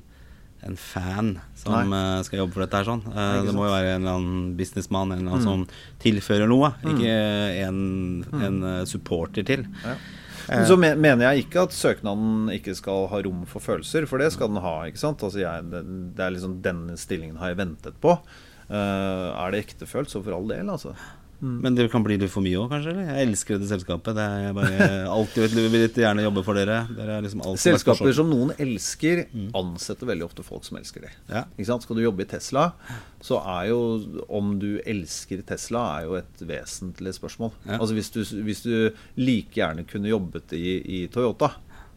[0.67, 3.03] en fan som uh, skal jobbe for dette her sånn.
[3.47, 5.47] det må jo være en eller annen businessmann eller annen mm.
[5.49, 5.65] som
[6.03, 6.89] tilfører noe, mm.
[6.93, 7.17] ikke
[7.65, 7.83] en,
[8.29, 8.47] mm.
[8.49, 9.65] en supporter til.
[9.85, 9.97] Ja.
[10.49, 14.51] Så mener jeg ikke at søknaden ikke skal ha rom for følelser, for det skal
[14.51, 14.75] den ha.
[14.89, 15.23] ikke sant?
[15.25, 18.15] Altså jeg, det er liksom Denne stillingen har jeg ventet på.
[18.69, 20.93] Uh, er det ektefølt, så for all del, altså.
[21.39, 21.59] Mm.
[21.63, 22.91] Men det kan bli litt for mye òg, kanskje?
[22.91, 23.07] Eller?
[23.13, 24.17] Jeg elsker dette selskapet.
[24.17, 26.81] Det er bare alltid vil gjerne jobbe for dere.
[26.97, 29.47] dere liksom Selskaper som noen elsker, mm.
[29.57, 31.13] ansetter veldig ofte folk som elsker det.
[31.31, 31.45] Ja.
[31.69, 32.69] Skal du jobbe i Tesla,
[33.23, 33.79] så er jo
[34.27, 37.55] om du elsker Tesla, er jo et vesentlig spørsmål.
[37.63, 37.79] Ja.
[37.79, 38.75] Altså hvis du, hvis du,
[39.19, 41.53] like gjerne kunne jobbet i, i Toyota,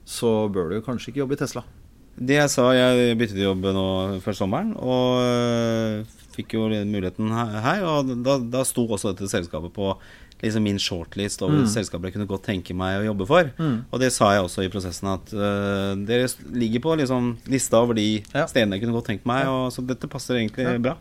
[0.07, 1.67] så bør du kanskje ikke jobbe i Tesla.
[2.13, 3.87] Det jeg sa, jeg byttet jobb nå
[4.23, 7.87] før sommeren, og fikk jo muligheten her.
[7.89, 9.95] Og da, da sto også dette selskapet på
[10.43, 11.69] liksom min shortlist over mm.
[11.71, 13.51] selskaper jeg kunne godt tenke meg å jobbe for.
[13.59, 13.77] Mm.
[13.89, 17.99] Og det sa jeg også i prosessen, at uh, dere ligger på liksom lista over
[17.99, 18.49] de ja.
[18.51, 19.47] stedene jeg kunne godt tenkt meg.
[19.51, 20.81] Og, så dette passer egentlig ja.
[20.83, 20.97] bra.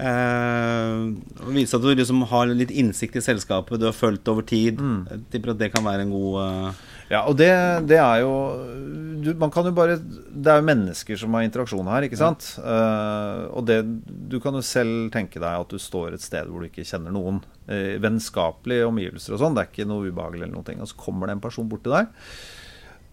[0.00, 1.12] Uh,
[1.44, 4.80] og vise at du liksom har litt innsikt i selskapet, du har fulgt over tid.
[4.80, 5.04] Mm.
[5.10, 6.82] Jeg tipper at det kan være en god uh,
[7.12, 7.50] ja, og det,
[7.90, 8.32] det er jo
[9.22, 12.54] du, Man kan jo bare Det er jo mennesker som har interaksjon her, ikke sant?
[12.56, 12.64] Ja.
[12.64, 13.82] Uh, og det
[14.32, 17.14] Du kan jo selv tenke deg at du står et sted hvor du ikke kjenner
[17.14, 17.42] noen.
[17.68, 19.58] Uh, vennskapelige omgivelser og sånn.
[19.58, 20.80] Det er ikke noe ubehagelig eller noe.
[20.80, 22.10] Og så kommer det en person bort til deg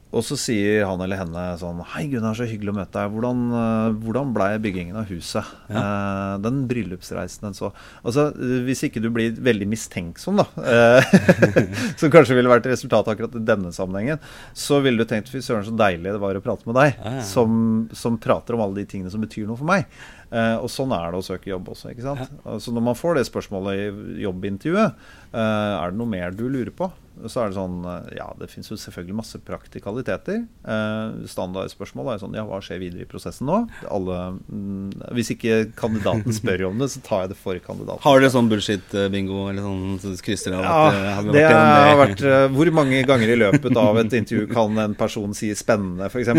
[0.09, 3.11] og så sier han eller henne sånn Hei, Gunnar, så hyggelig å møte deg.
[3.13, 5.45] Hvordan, uh, hvordan blei byggingen av huset?
[5.69, 5.81] Ja.
[5.83, 7.69] Eh, den bryllupsreisen den så
[8.01, 8.29] Altså,
[8.65, 11.11] hvis ikke du blir veldig mistenksom, da, eh,
[11.99, 14.21] som kanskje ville vært resultatet akkurat i denne sammenhengen,
[14.57, 17.19] så ville du tenkt fy søren, så deilig det var å prate med deg, ja,
[17.19, 17.25] ja.
[17.27, 17.51] Som,
[17.93, 19.85] som, prater om alle de tingene som betyr noe for meg.
[20.31, 22.33] og sånn er det å søke jobb også, ikke sant.
[22.63, 26.89] Så når man får det spørsmålet i jobbintervjuet, er det noe mer du lurer på?
[27.27, 30.43] Så er det sånn eh, Ja, det finnes jo selvfølgelig masse praktikaliteter.
[30.45, 33.61] Eh, standardspørsmål er sånn Ja, hva skjer videre i prosessen nå?
[33.91, 38.03] Alle, mm, hvis ikke kandidaten spør om det, så tar jeg det for kandidaten.
[38.05, 40.63] Har dere sånn bullshit-bingo, eller sånn så krysser av?
[40.63, 44.77] Ja, at, det, har, vært uh, Hvor mange ganger i løpet av et intervju kan
[44.85, 46.31] en person si 'spennende', f.eks.?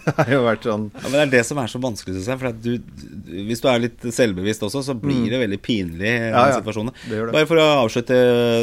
[0.00, 2.30] Det har jo vært sånn ja, Men det er det som er så vanskelig, syns
[2.30, 2.40] jeg.
[2.40, 2.72] For du,
[3.48, 5.30] hvis du er litt selvbevisst også, så blir mm.
[5.32, 7.32] det veldig pinlig, ja, ja, det det.
[7.32, 8.16] Bare for å avslutte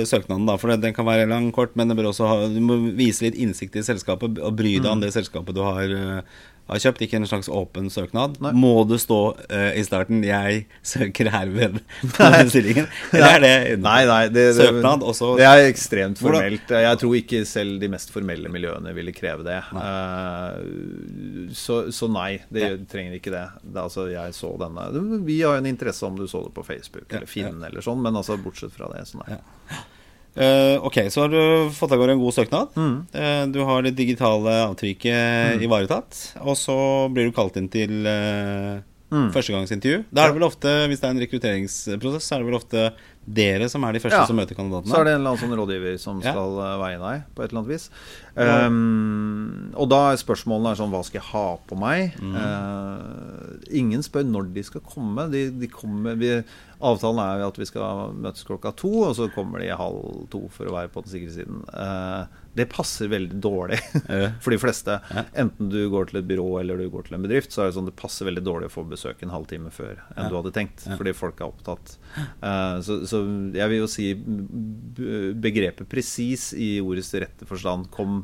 [0.09, 0.57] søknaden, da.
[0.59, 4.39] For den kan være lang, kort, men ha, du må vise litt innsikt i selskapet
[4.41, 4.93] og bry deg mm.
[4.95, 7.03] om det selskapet du har, uh, har, kjøpt.
[7.05, 8.39] Ikke en slags åpen søknad.
[8.41, 8.53] Nei.
[8.57, 11.77] Må du stå uh, i starten 'Jeg søker herved
[12.17, 12.89] denne stillingen'?
[13.13, 15.35] Eller er det nei, nei, det, søknad også?
[15.37, 16.73] Det er ekstremt formelt.
[16.73, 19.59] Jeg tror ikke selv de mest formelle miljøene ville kreve det.
[19.77, 22.79] Uh, så, så, nei, det ja.
[22.89, 23.45] trenger ikke det.
[23.61, 24.89] det altså, jeg så denne
[25.27, 28.01] Vi har jo en interesse om du så det på Facebook eller Finn eller sånn,
[28.01, 29.37] men altså bortsett fra det, så nei.
[29.37, 29.85] Ja.
[30.37, 32.75] Uh, ok, så har du fått av gårde en god søknad.
[32.77, 32.97] Mm.
[33.09, 35.65] Uh, du har det digitale avtrykket mm.
[35.65, 36.19] ivaretatt.
[36.45, 36.77] Og så
[37.13, 38.77] blir du kalt inn til uh,
[39.09, 39.31] mm.
[39.33, 40.03] førstegangsintervju.
[40.11, 42.89] Da er det vel ofte, Hvis det er en rekrutteringsprosess, så er det vel ofte
[43.27, 44.27] dere som er de første Ja.
[44.29, 44.93] som møter kandidatene?
[44.93, 47.63] Så er det en eller annen sånn rådgiver som skal veie deg på et eller
[47.63, 47.89] annet vis.
[48.37, 52.15] Um, og da er spørsmålene er sånn Hva skal jeg ha på meg?
[52.21, 55.27] Eh, ingen spør når de skal komme.
[55.33, 56.31] De, de kommer vi,
[56.77, 60.43] avtalen er jo at vi skal møtes klokka to, og så kommer de halv to
[60.53, 61.63] for å være på den sikre siden.
[61.73, 62.25] Uh,
[62.57, 63.77] det passer veldig dårlig
[64.43, 64.95] for de fleste.
[65.37, 67.77] Enten du går til et byrå eller du går til en bedrift, så er det
[67.77, 70.29] sånn det passer veldig dårlig å få besøk en halvtime før enn Ja.
[70.31, 71.97] du hadde tenkt, fordi folk er opptatt.
[72.41, 73.21] Uh, så, så
[73.57, 74.09] jeg vil jo si
[75.37, 78.23] begrepet presis i ordets rette forstand kom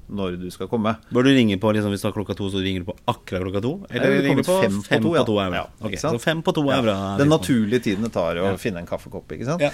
[0.11, 0.93] når du skal komme.
[1.15, 3.45] Bør du ringe på liksom, hvis du har klokka to, så ringer du på akkurat
[3.45, 3.71] klokka to?
[3.89, 5.15] Eller ville ringer du på kommet fem på to?
[5.15, 5.45] ja.
[5.45, 5.61] er bra.
[5.61, 6.95] Ja, okay, så fem på to er bra.
[7.21, 8.55] Den naturlige tiden det tar å Ja.
[8.59, 9.61] finne en kaffekopp, ikke sant.
[9.63, 9.71] Ja.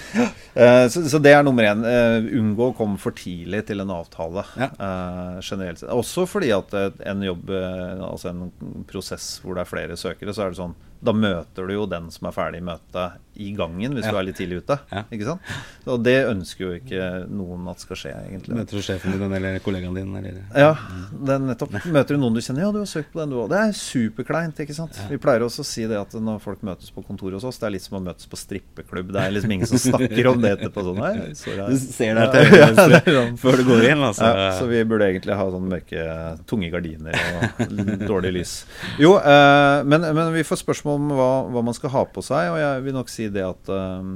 [0.54, 1.82] Eh, så, så det er nummer én.
[1.84, 4.44] Uh, unngå å komme for tidlig til en avtale.
[4.56, 4.70] Ja.
[4.78, 5.90] eh, generelt sett.
[5.90, 8.52] Også fordi at eh, en jobb, eh, altså en
[8.88, 12.08] prosess hvor det er flere søkere, så er det sånn da møter du jo den
[12.10, 14.10] som er ferdig i møtet i gangen, hvis Ja.
[14.10, 14.80] du er litt tidlig ute.
[14.90, 15.04] Ja.
[15.14, 15.40] Ikke sant?
[15.86, 18.56] Og det ønsker jo ikke noen at skal skje, egentlig.
[18.58, 20.10] Møter du sjefen din eller kollegaen din?
[20.18, 20.27] Eller?
[20.56, 20.72] Ja,
[21.12, 21.74] det er nettopp.
[21.88, 22.66] Møter du noen du kjenner?
[22.66, 23.48] Ja, du har søkt på den, du òg.
[23.52, 24.98] Det er superkleint, ikke sant.
[25.10, 27.68] Vi pleier også å si det at når folk møtes på kontoret hos oss, det
[27.68, 29.12] er litt som å møtes på strippeklubb.
[29.14, 30.84] Det er liksom ingen som snakker om det etterpå.
[30.88, 33.38] Sånn, nei, Du ser det her ja, sånn.
[33.40, 34.28] før du går inn, altså.
[34.28, 36.04] Ja, så vi burde egentlig ha sånn mørke,
[36.50, 37.16] tunge gardiner
[37.64, 38.54] og dårlig lys.
[39.00, 42.52] Jo, eh, men, men vi får spørsmål om hva, hva man skal ha på seg,
[42.52, 44.12] og jeg vil nok si det at eh,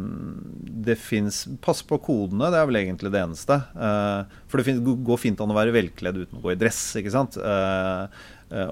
[0.89, 3.55] det fins Pass på kodene, det er vel egentlig det eneste.
[3.77, 4.75] Eh, for det
[5.07, 7.37] går fint an å være velkledd uten å gå i dress, ikke sant.
[7.37, 8.23] Eh,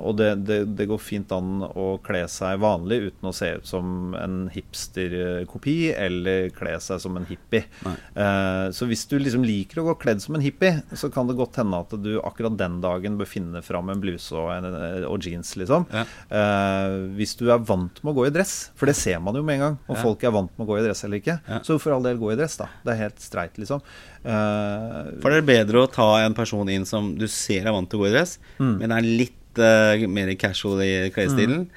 [0.01, 3.67] og det, det, det går fint an å kle seg vanlig uten å se ut
[3.67, 7.65] som en hipsterkopi eller kle seg som en hippie.
[7.87, 11.37] Eh, så hvis du liksom liker å gå kledd som en hippie, så kan det
[11.39, 14.69] godt hende at du akkurat den dagen bør finne fram en bluse og, en,
[15.09, 15.87] og jeans, liksom.
[15.95, 16.05] Ja.
[16.31, 19.43] Uh, hvis du er vant med å gå i dress, for det ser man jo
[19.47, 20.03] med en gang om Ja.
[20.03, 21.61] folk er vant med å gå i dress eller ikke, Ja.
[21.67, 22.69] så for all del gå i dress, da.
[22.85, 23.83] Det er helt streit, liksom.
[24.25, 27.89] Uh, For det er bedre å ta en person inn som du ser er vant
[27.91, 28.79] til å gå i dress, Mm.
[28.79, 31.71] men er litt eh, mer casual i klesstilen.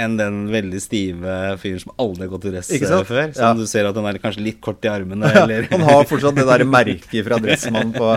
[0.00, 3.04] Enn den veldig stive fyren som aldri har gått i dress før.
[3.04, 3.40] Som.
[3.40, 3.50] Ja.
[3.56, 6.38] Du ser at han er kanskje litt kort i armene, Ja, eller han har fortsatt
[6.38, 8.10] det der merket fra dressmannen på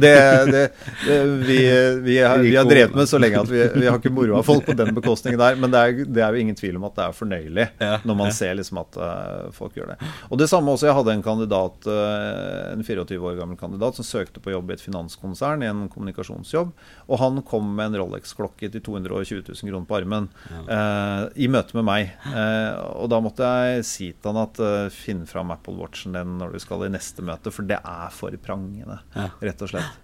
[0.00, 0.14] det,
[0.50, 0.62] det,
[1.04, 1.58] det, vi,
[2.04, 4.46] vi, har, vi har drevet med så lenge at vi, vi har ikke moro av
[4.46, 5.58] folk på den bekostningen der.
[5.60, 8.18] Men det er, det er jo ingen tvil om at det er fornøyelig Ja, når
[8.18, 8.36] man ja.
[8.38, 9.98] ser liksom at uh, folk gjør det.
[10.30, 14.06] Og det samme også, jeg hadde en kandidat, uh, en 24 år gammel kandidat som
[14.06, 16.72] søkte på jobb i et finanskonsern i en kommunikasjonsjobb.
[17.08, 20.28] Og han kom med en Rolex-klokke til 220 000 kroner på armen
[20.68, 22.14] eh, i møte med meg.
[22.30, 26.36] Eh, og da måtte jeg si til han at eh, finn fram Apple Watchen din
[26.40, 29.00] når du skal i neste møte, for det er for prangende,
[29.40, 30.02] rett og slett.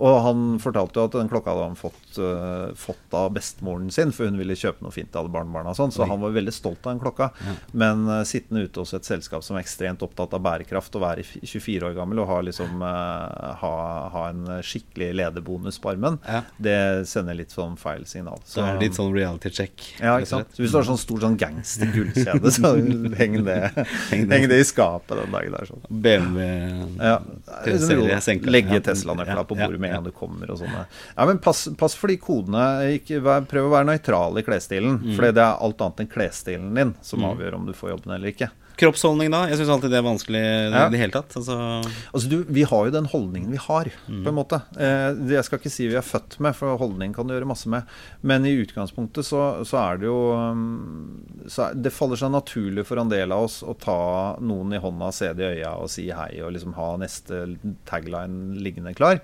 [0.00, 4.10] Og han fortalte jo at den klokka hadde han fått, eh, fått av bestemoren sin,
[4.12, 6.84] for hun ville kjøpe noe fint til alle barnebarna sånn, så han var veldig stolt
[6.86, 7.30] av den klokka.
[7.72, 11.24] Men uh, sittende ute hos et selskap som er ekstremt opptatt av bærekraft, og være
[11.44, 13.74] 24 år gammel og ha, liksom, uh, ha,
[14.14, 16.42] ha en skikkelig lederbonus på armen, Ja.
[16.58, 16.76] det
[17.10, 18.40] sender litt sånn feil signal.
[18.48, 19.86] Så er litt sånn reality check.
[20.00, 20.48] ja, ikke sant?
[20.56, 22.74] Så hvis du har sånn stor sånn gangster-gullkjede, så
[23.20, 23.60] heng det,
[24.10, 24.60] Heng det.
[24.60, 25.66] i skapet den dagen der.
[25.70, 25.82] sånn.
[25.90, 26.46] BMW
[27.00, 27.18] Ja,
[28.50, 28.80] Legge ja.
[28.84, 30.84] Tesla-nøkla på Ja, bordet med en gang du kommer og sånne.
[31.16, 32.64] Ja, men pass, pass for de kodene.
[32.96, 33.20] Ikke
[33.50, 34.98] prøv å være nøytral i klesstilen.
[35.02, 35.12] Mm.
[35.16, 38.32] For det er alt annet enn klesstilen din som avgjør om du får jobben eller
[38.32, 38.50] ikke.
[38.80, 39.42] Kroppsholdning, da?
[39.50, 40.40] Jeg syns alltid det er vanskelig
[40.72, 40.86] Ja.
[40.86, 41.34] i det hele tatt.
[41.36, 41.56] Altså,
[42.14, 44.24] Altså du, Vi har jo den holdningen vi har, Mm.
[44.24, 44.62] på en måte.
[44.78, 47.46] Eh, det- jeg skal ikke si vi er født med, for holdning kan du gjøre
[47.46, 47.84] masse med.
[48.22, 52.84] Men i utgangspunktet så, så er det jo um, så er, Det faller seg naturlig
[52.86, 55.88] for en del av oss å ta noen i hånda, se det i øya og
[55.90, 59.20] si hei, og liksom ha neste tagline liggende klar.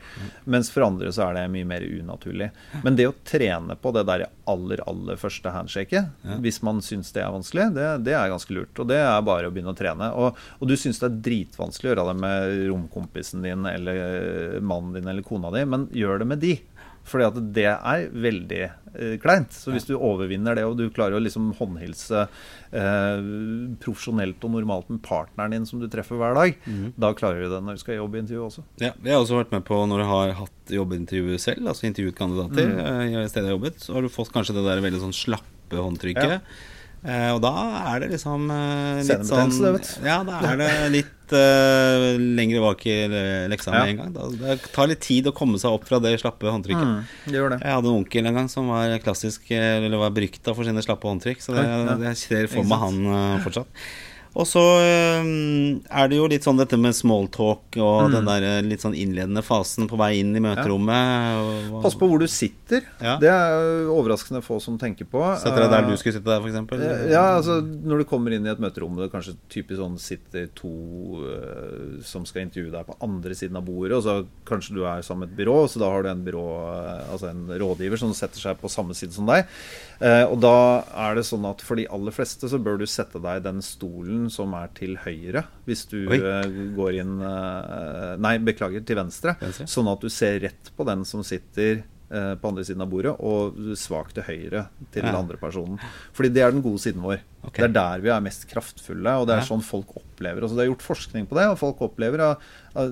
[0.47, 2.51] Mens for andre så er det mye mer unaturlig.
[2.85, 6.13] Men det å trene på det der aller, aller første handshaket,
[6.45, 8.79] hvis man syns det er vanskelig, det, det er ganske lurt.
[8.79, 10.13] Og det er bare å begynne å trene.
[10.15, 14.97] Og, og du syns det er dritvanskelig å gjøre det med romkompisen din eller mannen
[14.99, 16.55] din eller kona di, men gjør det med de.
[17.07, 18.63] Fordi at det er veldig
[19.23, 19.53] kleint.
[19.53, 22.27] Så hvis du overvinner det, og du klarer å liksom håndhilse
[22.73, 23.27] eh,
[23.83, 26.57] profesjonelt og normalt med partneren din som du treffer hver dag,
[26.97, 28.65] da klarer du det når du skal i jobbintervju også.
[28.83, 32.17] ja, jeg har også vært med på når jeg har hatt jobbintervju selv, altså intervjuet
[32.19, 32.79] kandidater Mm.
[32.79, 35.15] eh, i stedet jeg har jobbet, så har du fått kanskje det der veldig sånn
[35.17, 36.41] slappe håndtrykket.
[36.41, 36.41] Eh,
[37.07, 37.53] og da
[37.95, 39.83] er det liksom eh, litt sånn det.
[40.03, 43.87] Ja, da er det litt eh, lengre bak i le- leksa med Ja.
[43.93, 44.13] en gang.
[44.17, 44.27] Da,
[44.57, 47.07] det tar litt tid å komme seg opp fra det slappe håndtrykket.
[47.31, 47.61] det gjør det.
[47.63, 50.83] Jeg hadde en onkel en gang som var klassisk eh, Eller var berykta for sine
[50.83, 51.41] slappe håndtrykk.
[51.47, 51.65] Så det,
[52.11, 53.71] jeg ser for meg han eh, fortsatt.
[54.37, 55.29] Og så eh,
[55.97, 58.13] er det jo litt sånn dette med smalltalk og Mm.
[58.13, 61.71] den der eh, litt sånn innledende fasen på vei inn i møterommet.
[61.73, 61.81] Ja.
[61.81, 62.85] Pass på hvor du sitter.
[63.01, 63.15] Ja.
[63.23, 65.23] Det er overraskende få som tenker på.
[65.41, 67.09] Setter deg der Eh, du skulle sitte der, f.eks.?
[67.11, 70.51] Ja, altså Når du kommer inn i et møterom og det kanskje typisk sånn sitter
[70.55, 70.75] to
[71.33, 74.19] eh, som skal intervjue deg på andre siden av bordet, og så
[74.49, 76.45] kanskje du er sammen med et byrå, så da har du en byrå,
[76.77, 79.47] eh, altså en rådgiver som setter seg på samme side som deg.
[80.01, 80.55] Eh, og da
[81.07, 83.63] er det sånn at for de aller fleste så bør du sette deg i den
[83.65, 86.19] stolen som er til høyre, hvis du Oi.
[86.21, 89.37] eh, går inn eh, Nei, beklager, til venstre.
[89.41, 89.69] Venstre.
[89.73, 93.55] Sånn at du ser rett på den som sitter på andre siden av bordet, og
[93.77, 95.11] svakt til høyre til Ja.
[95.11, 95.79] den andre personen.
[96.15, 97.19] Fordi det er den gode siden vår.
[97.47, 97.63] Okay.
[97.67, 99.47] Det er der vi er mest kraftfulle, og det er Ja.
[99.47, 102.39] sånn folk opplever Altså, Det er gjort forskning på det, og folk opplever at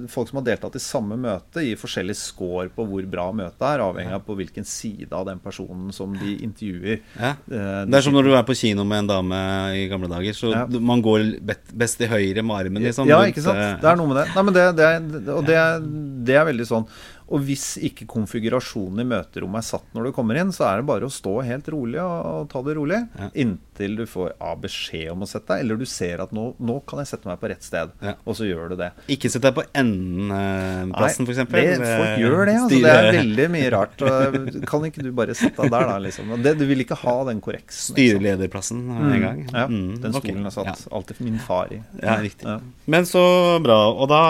[0.08, 3.80] folk som har deltatt i samme møte, gir forskjellig score på hvor bra møtet er,
[3.80, 7.00] avhengig av på hvilken side av den personen som de intervjuer.
[7.18, 7.30] Ja.
[7.50, 10.32] eh, Det er som når du er på kino med en dame i gamle dager.
[10.32, 11.40] Så man går
[11.76, 13.06] best til høyre med armen, liksom.
[13.08, 13.56] Ja, ikke sant.
[13.58, 14.34] eh, Det er noe med det.
[14.34, 16.86] Nei, men det, det, er, og det, det er veldig sånn.
[17.35, 20.89] Og hvis ikke konfigurasjonen i møterommet er satt når du kommer inn, så er det
[20.89, 23.01] bare å stå helt rolig og, ta det rolig.
[23.18, 23.30] Ja.
[23.45, 26.78] Inntil du får A beskjed om å sette deg, eller du ser at nå, nå
[26.89, 27.93] kan jeg sette meg på rett sted.
[28.05, 28.14] Ja.
[28.22, 28.91] Og så gjør du det.
[29.11, 31.20] Ikke sett deg på enden eh, f.eks.
[31.20, 32.57] det, folk gjør det.
[32.62, 34.05] Altså, det er veldig mye rart.
[34.05, 34.39] Og,
[34.70, 35.99] kan ikke du bare sette deg der, da?
[36.07, 36.35] Liksom?
[36.45, 37.95] Det, du vil ikke ha den korreksen.
[37.95, 39.05] Styrelederplassen mm.
[39.11, 39.45] en gang.
[39.51, 41.80] Ja, Mm, den stolen har satt alltid min far i.
[42.03, 42.47] Ja, riktig.
[42.85, 43.22] Men så
[43.64, 43.78] bra.
[43.93, 44.20] Og da,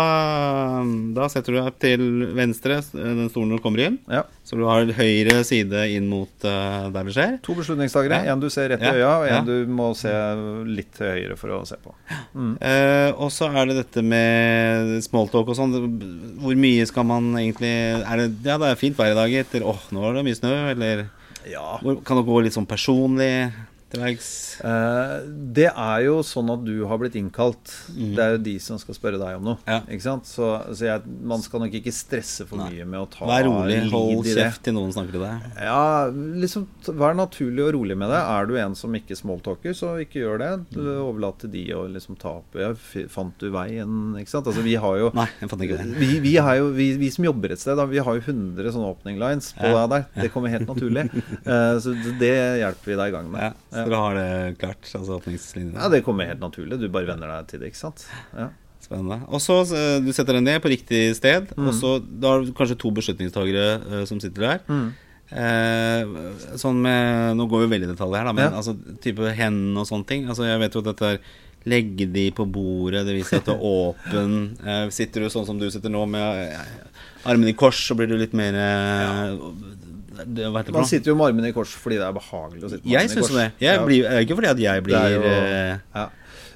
[1.17, 2.05] da setter du deg til
[2.37, 3.99] venstre, den stolen når du kommer inn.
[4.11, 4.23] Ja.
[4.47, 7.37] Så du har høyre side inn mot uh, der det skjer.
[7.45, 8.23] To beslutningstagere.
[8.25, 8.33] Ja.
[8.33, 10.13] En du ser rett i øya, og en du må se
[10.69, 11.93] litt til høyre for å se på.
[12.33, 12.55] Mm.
[12.63, 15.77] Uh, og så er det dette med smalltalk og sånn.
[16.41, 19.65] Hvor mye skal man egentlig er det, Ja, det er fint vær i dag, etter
[19.67, 20.55] åh, åh, nå var det mye snø.
[20.73, 21.07] Eller
[21.51, 21.79] Ja.
[21.83, 23.53] kan det gå litt sånn personlig
[25.55, 27.73] det er jo sånn at du har blitt innkalt.
[27.95, 29.59] Det er jo de som skal spørre deg om noe.
[29.69, 29.81] Ja.
[29.89, 30.29] Ikke sant?
[30.29, 32.71] Så, så jeg, man skal nok ikke stresse for Nei.
[32.75, 33.79] mye med å ta Vær rolig.
[33.93, 35.49] Hold kjeft til noen snakker til deg.
[35.65, 35.81] Ja,
[36.11, 36.67] liksom
[36.99, 38.21] Vær naturlig og rolig med det.
[38.21, 40.51] Er du en som ikke smalltalker, så ikke gjør det.
[40.75, 42.71] Du Overlat til de å liksom ta opp ja,
[43.13, 44.15] Fant du veien?
[44.21, 44.49] Ikke sant?
[44.51, 45.95] Altså, vi har jo Nei, jeg fant ikke veien.
[45.99, 48.75] vi, vi, har jo, vi, vi som jobber et sted, da, vi har jo 100
[48.75, 49.85] sånne opening lines på Ja.
[49.85, 50.25] det der.
[50.25, 51.07] Det kommer helt naturlig.
[51.47, 53.45] uh, så det- hjelper vi deg i gang med.
[53.45, 53.53] Ja,
[53.84, 54.91] så dere har det klart?
[54.99, 55.79] Altså åpningslinjene?
[55.81, 56.79] Ja, det kommer helt naturlig.
[56.81, 58.07] Du bare venner deg til det, ikke sant.
[58.37, 58.49] Ja.
[58.85, 59.21] Spennende.
[59.33, 61.69] Og så eh, du setter deg ned på riktig sted, Mm.
[61.71, 64.61] og så da har du kanskje to beslutningstagere uh, som sitter der.
[64.69, 64.91] Mm.
[65.35, 66.05] Eh,
[66.61, 68.59] sånn med Nå går vi veldig i detalj her, da, men Ja.
[68.61, 70.27] altså type hendene og sånne ting.
[70.29, 71.19] Altså Jeg vet jo at dette er
[71.65, 74.35] Legge de på bordet, det viser at du er åpen.
[74.69, 76.59] Eh, sitter du sånn som du sitter nå, med eh,
[77.25, 79.33] armene i kors, så blir du litt mer eh,
[80.17, 80.89] det, Man noe?
[80.89, 83.11] sitter jo med armene i kors fordi det er behagelig å sitte med Jeg armene
[83.11, 83.47] i syns det.
[83.67, 86.07] Jeg blir, det ikke fordi at jeg blir jo- eh, ja.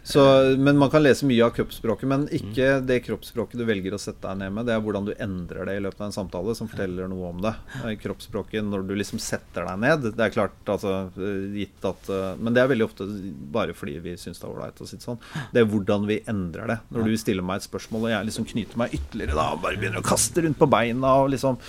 [0.09, 0.23] Så,
[0.57, 4.25] men man kan lese mye av kroppsspråket, men ikke det kroppsspråket du velger å sette
[4.25, 4.65] deg ned med.
[4.65, 7.43] Det er hvordan du endrer det i løpet av en samtale, som forteller noe om
[7.45, 7.53] det.
[7.83, 10.07] Eh, Kroppsspråket når du liksom setter deg ned.
[10.17, 13.09] Det er klart, altså eh, gitt at eh, Men det er veldig ofte
[13.53, 15.21] bare fordi vi syns det er ålreit å sitte sånn.
[15.53, 16.79] Det er hvordan vi endrer det.
[16.95, 19.77] Når du stiller meg et spørsmål, og jeg liksom knyter meg ytterligere da, og bare
[19.77, 21.61] begynner å kaste rundt på beina og liksom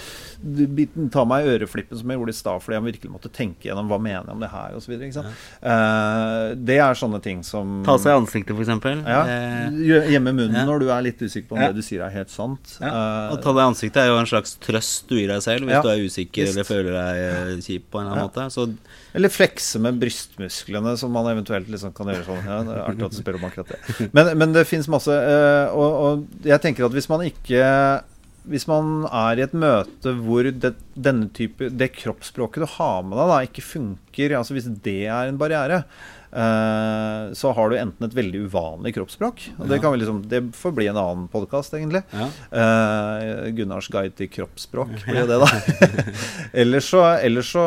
[1.11, 3.91] ta meg i øreflippen som jeg gjorde i stad, fordi jeg virkelig måtte tenke gjennom
[3.91, 4.95] hva mener jeg om det her, osv.
[4.95, 9.01] Uh, det er sånne ting som Ta seg ansiktet, eksempel.
[9.05, 10.65] ja, Eh, Gjemme munnen ja.
[10.65, 11.67] når du er litt usikker på om Ja.
[11.73, 12.77] det du sier er helt sant.
[12.79, 12.87] Ja.
[12.87, 15.65] Eh, Å ta deg i ansiktet er jo en slags trøst du gir deg selv
[15.65, 16.55] hvis Ja, du er usikker visst.
[16.55, 18.29] eller føler deg eh, kjip på en eller annen Ja.
[18.29, 18.51] måte.
[18.53, 18.69] Så
[19.15, 22.45] eller flekse med brystmusklene, som man eventuelt liksom kan gjøre sånn.
[22.45, 24.09] Ja, det er artig at du spør om akkurat det.
[24.13, 28.03] Men, men det fins masse eh, og, og jeg tenker at hvis man ikke
[28.49, 33.19] hvis man er i et møte hvor det, denne type, det kroppsspråket du har med
[33.19, 35.83] deg, da, ikke funker, altså hvis det er en barriere,
[36.31, 40.41] eh, så har du enten et veldig uvanlig kroppsspråk og Det kan vi liksom, det
[40.57, 42.03] får bli en annen podkast, egentlig.
[42.13, 42.27] ja.
[42.49, 45.49] Eh, Gunnars guide til kroppsspråk blir det, da.
[46.61, 47.65] Ellers så, ellers så,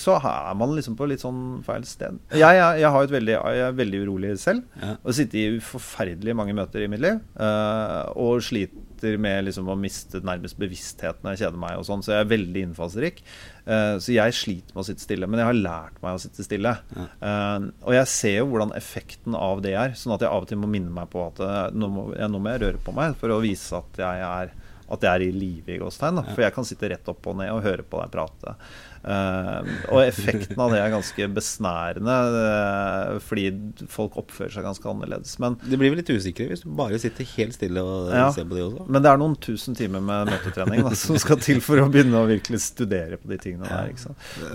[0.00, 2.18] så er man liksom på litt sånn feil sted.
[2.34, 4.66] Jeg, jeg, jeg, har et veldig, jeg er veldig urolig selv.
[4.82, 4.96] Ja.
[5.04, 7.20] Og sitter i forferdelig mange møter i mitt liv.
[7.38, 8.89] eh, og sliter
[9.20, 11.78] med liksom å miste nærmest bevisstheten når jeg kjeder meg.
[11.78, 13.22] og sånn, Så jeg er veldig innfallsrik.
[13.66, 15.28] Eh, så jeg sliter med å sitte stille.
[15.30, 16.76] Men jeg har lært meg å sitte stille.
[16.96, 17.06] Ja.
[17.30, 19.94] Eh, og jeg ser jo hvordan effekten av det er.
[19.98, 22.30] Sånn at jeg av og til må minne meg på at eh, nå må, jeg,
[22.32, 24.56] nå må jeg røre på meg for å vise at jeg er
[24.90, 26.18] at jeg er i live i gåstegn.
[26.32, 28.56] For jeg kan sitte rett opp og ned og høre på deg prate.
[29.00, 33.46] Uh, og effekten av det er ganske besnærende, uh, fordi
[33.88, 35.38] folk oppfører seg ganske annerledes.
[35.40, 38.48] Men De blir vel litt usikre hvis du bare sitter helt stille og ja, ser
[38.50, 38.84] på de også?
[38.92, 42.20] Men det er noen tusen timer med møtetrening da, som skal til for å begynne
[42.20, 43.96] å virkelig studere på de tingene der.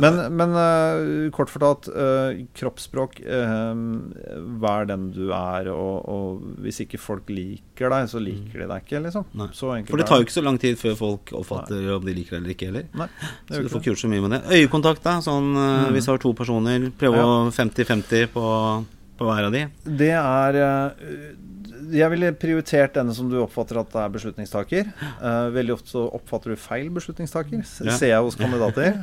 [0.04, 1.90] Men, men uh, kort fortalt,
[2.56, 8.68] kroppsspråk Vær den du er, og, og, hvis ikke folk liker deg, så liker de
[8.70, 9.26] deg ikke, liksom.
[9.90, 11.94] For det tar jo ikke så lang tid før folk oppfatter Nei.
[11.96, 12.88] om de liker deg eller ikke heller.
[13.00, 13.08] Nei,
[13.50, 14.35] så du får ikke gjort så mye med det.
[14.52, 15.20] Øyekontakt, da.
[15.24, 15.90] Sånn, mm.
[15.96, 17.32] Hvis du har to personer, prøve ja.
[17.56, 18.46] 50-50 på,
[19.20, 19.66] på, hver av de.
[19.86, 21.12] Det er uh,
[21.94, 24.90] jeg ville prioritert denne som du oppfatter at er beslutningstaker.
[25.22, 27.94] Uh, veldig ofte så oppfatter du feil beslutningstaker, ja.
[27.94, 28.98] ser jeg hos kandidater.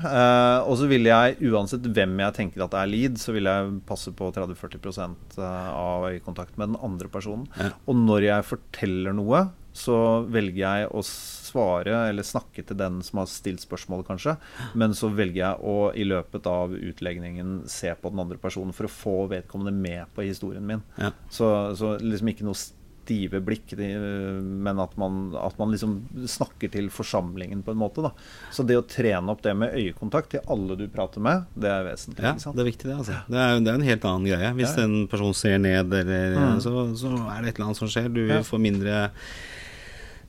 [0.66, 4.12] Og så ville jeg, uansett hvem jeg tenker at er lead, så ville jeg passe
[4.18, 7.46] på 30-40% av øyekontakt med den andre personen.
[7.58, 7.70] Ja.
[7.86, 9.96] Og når jeg forteller noe, så
[10.28, 14.36] velger jeg å svare eller snakke til den som har stilt spørsmålet, kanskje.
[14.78, 18.88] Men så velger jeg å i løpet av utlegningen se på den andre personen for
[18.88, 20.84] å få vedkommende med på historien min.
[21.00, 21.12] Ja.
[21.32, 21.48] Så,
[21.78, 22.58] så, liksom ikke noe
[23.02, 25.96] stive blikk, men at man, at man, liksom
[26.30, 28.04] snakker til forsamlingen på en måte.
[28.04, 28.12] Da.
[28.54, 31.88] Så det å trene opp det med øyekontakt til alle du prater med, det er
[31.88, 32.28] vesentlig.
[32.30, 32.98] Ja, det er viktig, det.
[33.00, 33.18] altså.
[33.26, 34.52] Det er, det er en helt annen greie.
[34.60, 34.86] Hvis ja.
[34.86, 36.62] en person ser ned, eller, mm.
[36.62, 38.06] så, så, er det et eller annet som skjer.
[38.14, 39.02] Du får mindre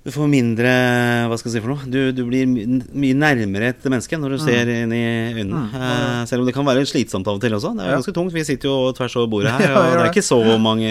[0.04, 0.72] du får mindre
[1.32, 1.88] Hva skal jeg si for noe?
[1.88, 4.44] Du, du blir mye nærmere et menneske når du mm.
[4.44, 5.04] ser inn i
[5.38, 5.62] øynene.
[5.64, 5.76] Mm.
[5.78, 7.72] Uh, selv om det kan være slitsomt av og til også.
[7.78, 8.36] Det er jo ganske tungt.
[8.36, 10.90] Vi sitter jo tvers over bordet her, og det er ikke så mange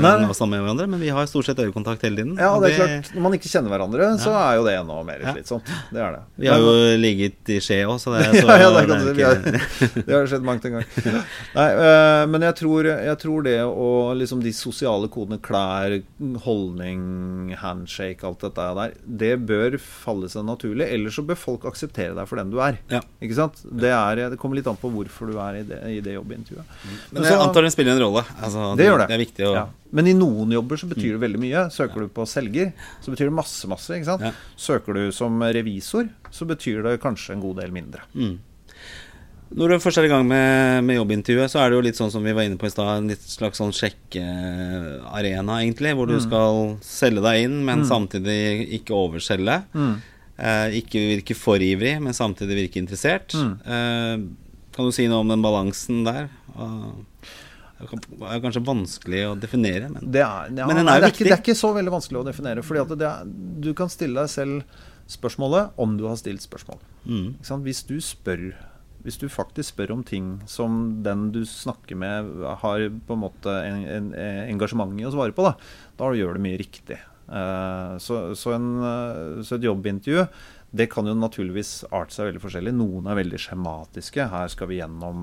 [0.00, 2.32] land avstand med hverandre, men vi har stort sett øyekontakt hele tiden.
[2.40, 3.10] Ja, det er klart.
[3.12, 5.68] Når man ikke kjenner hverandre, så er jo det enda mer slitsomt.
[5.92, 6.22] Det er det.
[6.40, 9.94] Vi har jo ligget i skje òg, så det er så ja, det, er har,
[9.98, 10.88] det har skjedd mangt en gang.
[11.58, 15.98] Nei, uh, men jeg tror, jeg tror, det å liksom de sosiale kodene, klær,
[16.48, 20.86] holdning, handshake, alt dette dette der, det bør falle seg naturlig.
[20.94, 22.78] Ellers så bør folk akseptere deg for den du er.
[22.92, 23.02] Ja.
[23.24, 23.60] Ikke sant?
[23.64, 26.64] Det, er, det, kommer litt an på hvorfor du er i det, i det jobbintervjuet.
[26.84, 26.96] Mm.
[27.16, 28.24] Men jeg antar den spiller en rolle.
[28.38, 29.08] Altså, det, det, gjør det.
[29.10, 29.66] Det er viktig å ja.
[29.94, 31.60] Men i noen jobber så betyr det veldig mye.
[31.70, 32.72] Søker du på selger,
[33.04, 33.94] så betyr det masse, masse.
[33.94, 34.40] ikke sant?
[34.58, 38.02] Søker du som revisor, så betyr det kanskje en god del mindre.
[38.18, 38.34] Mm.
[39.54, 42.10] Når du først er i gang med, med, jobbintervjuet, så er det jo litt sånn
[42.10, 46.16] som vi var inne på i stad, en litt slags sånn sjekkearena, egentlig, hvor du
[46.16, 46.24] mm.
[46.24, 47.86] skal selge deg inn, men mm.
[47.86, 48.40] samtidig
[48.80, 49.60] ikke overselge.
[49.76, 49.92] Mm.
[50.34, 53.36] Eh, ikke virke for ivrig, men samtidig virke interessert.
[53.38, 53.54] Mm.
[53.62, 56.26] Eh, kan du si noe om den balansen der?
[57.78, 57.86] Det
[58.26, 61.14] er kanskje vanskelig å definere, men, det er, ja, men den er jo viktig.
[61.14, 62.66] Ikke, det er ikke så veldig vanskelig å definere.
[62.66, 63.22] Fordi er,
[63.62, 64.84] du kan stille deg selv
[65.14, 66.82] spørsmålet om du har stilt spørsmål.
[67.06, 67.34] Mm.
[67.62, 68.48] Hvis du spør
[69.04, 72.30] hvis du faktisk spør om ting som den du snakker med,
[72.64, 75.52] har på en måte en, en, en engasjement i å svare på, da,
[76.00, 76.98] da gjør du mye riktig.
[77.24, 80.26] Uh, så, så, en, uh, så, et jobbintervju
[80.74, 82.72] det kan jo naturligvis arte seg veldig forskjellig.
[82.74, 84.24] Noen er veldig skjematiske.
[84.32, 85.20] Her skal vi gjennom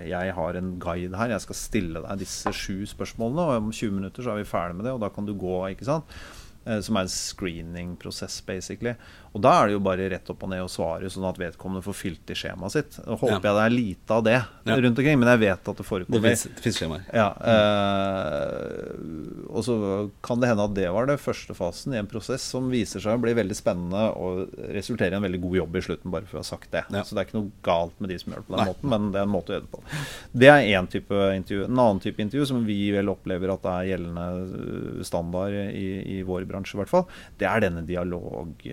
[0.00, 1.34] Jeg har en guide her.
[1.34, 4.78] Jeg skal stille deg disse sju spørsmålene, og om 20 minutter så er vi ferdig
[4.78, 5.58] med det, og da kan du gå.
[5.74, 6.16] ikke sant?
[6.64, 8.96] Som er en screening-prosess, basically.
[9.36, 11.84] Og da er det jo bare rett opp og ned å svare, sånn at vedkommende
[11.84, 12.98] får fylt i skjemaet sitt.
[13.04, 13.38] Nå håper ja.
[13.38, 16.24] jeg det er lite av det rundt omkring, men jeg vet at det forekommer.
[16.28, 17.04] Det fins skjemaer.
[17.14, 18.94] Ja, eh,
[19.48, 19.76] og så
[20.24, 23.18] kan det hende at det var det første fasen i en prosess som viser seg
[23.18, 26.40] å bli veldig spennende og resultere i en veldig god jobb i slutten, bare for
[26.40, 26.84] å ha sagt det.
[26.92, 27.04] Ja.
[27.04, 28.68] Så det er ikke noe galt med de som gjør det på den Nei.
[28.72, 29.82] måten, men det er en måte å gjøre det på.
[30.44, 31.66] Det er én type intervju.
[31.68, 34.26] En annen type intervju som vi vel opplever at det er gjeldende
[34.62, 37.06] øh, standard i, i vår bransje, i hvert fall,
[37.40, 38.68] det er denne dialog...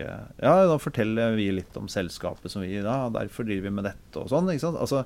[0.45, 4.21] Ja, da forteller vi litt om selskapet som vi ja, derfor driver vi med dette
[4.21, 4.51] og sånn.
[4.53, 4.81] ikke sant?
[4.81, 5.05] Altså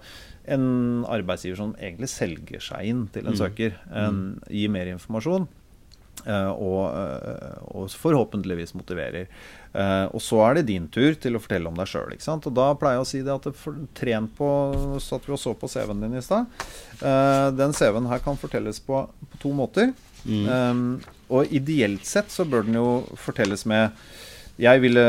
[0.49, 3.39] En arbeidsgiver som egentlig selger seg inn til en mm.
[3.39, 4.51] søker, en, mm.
[4.59, 5.47] gir mer informasjon.
[6.27, 9.29] Uh, og, uh, og, forhåpentligvis motiverer.
[9.71, 12.11] Uh, og så er det din tur til å fortelle om deg sjøl.
[12.11, 14.49] Og da pleier jeg å si det at for, tren på
[14.99, 16.49] så at vi så på CV-en din i stad.
[17.55, 19.93] den CV-en her kan fortelles på, på to måter.
[20.25, 20.43] Mm.
[20.49, 20.83] Um,
[21.31, 23.95] og ideelt sett så bør den jo fortelles med
[24.59, 25.03] jeg ville,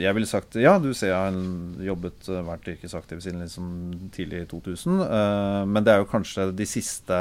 [0.00, 3.66] jeg ville, sagt ja, du ser jeg har jobbet, eh, vært yrkesaktiv siden liksom
[4.14, 5.02] tidlig 2000.
[5.02, 7.20] Uh, eh, men det er jo kanskje de siste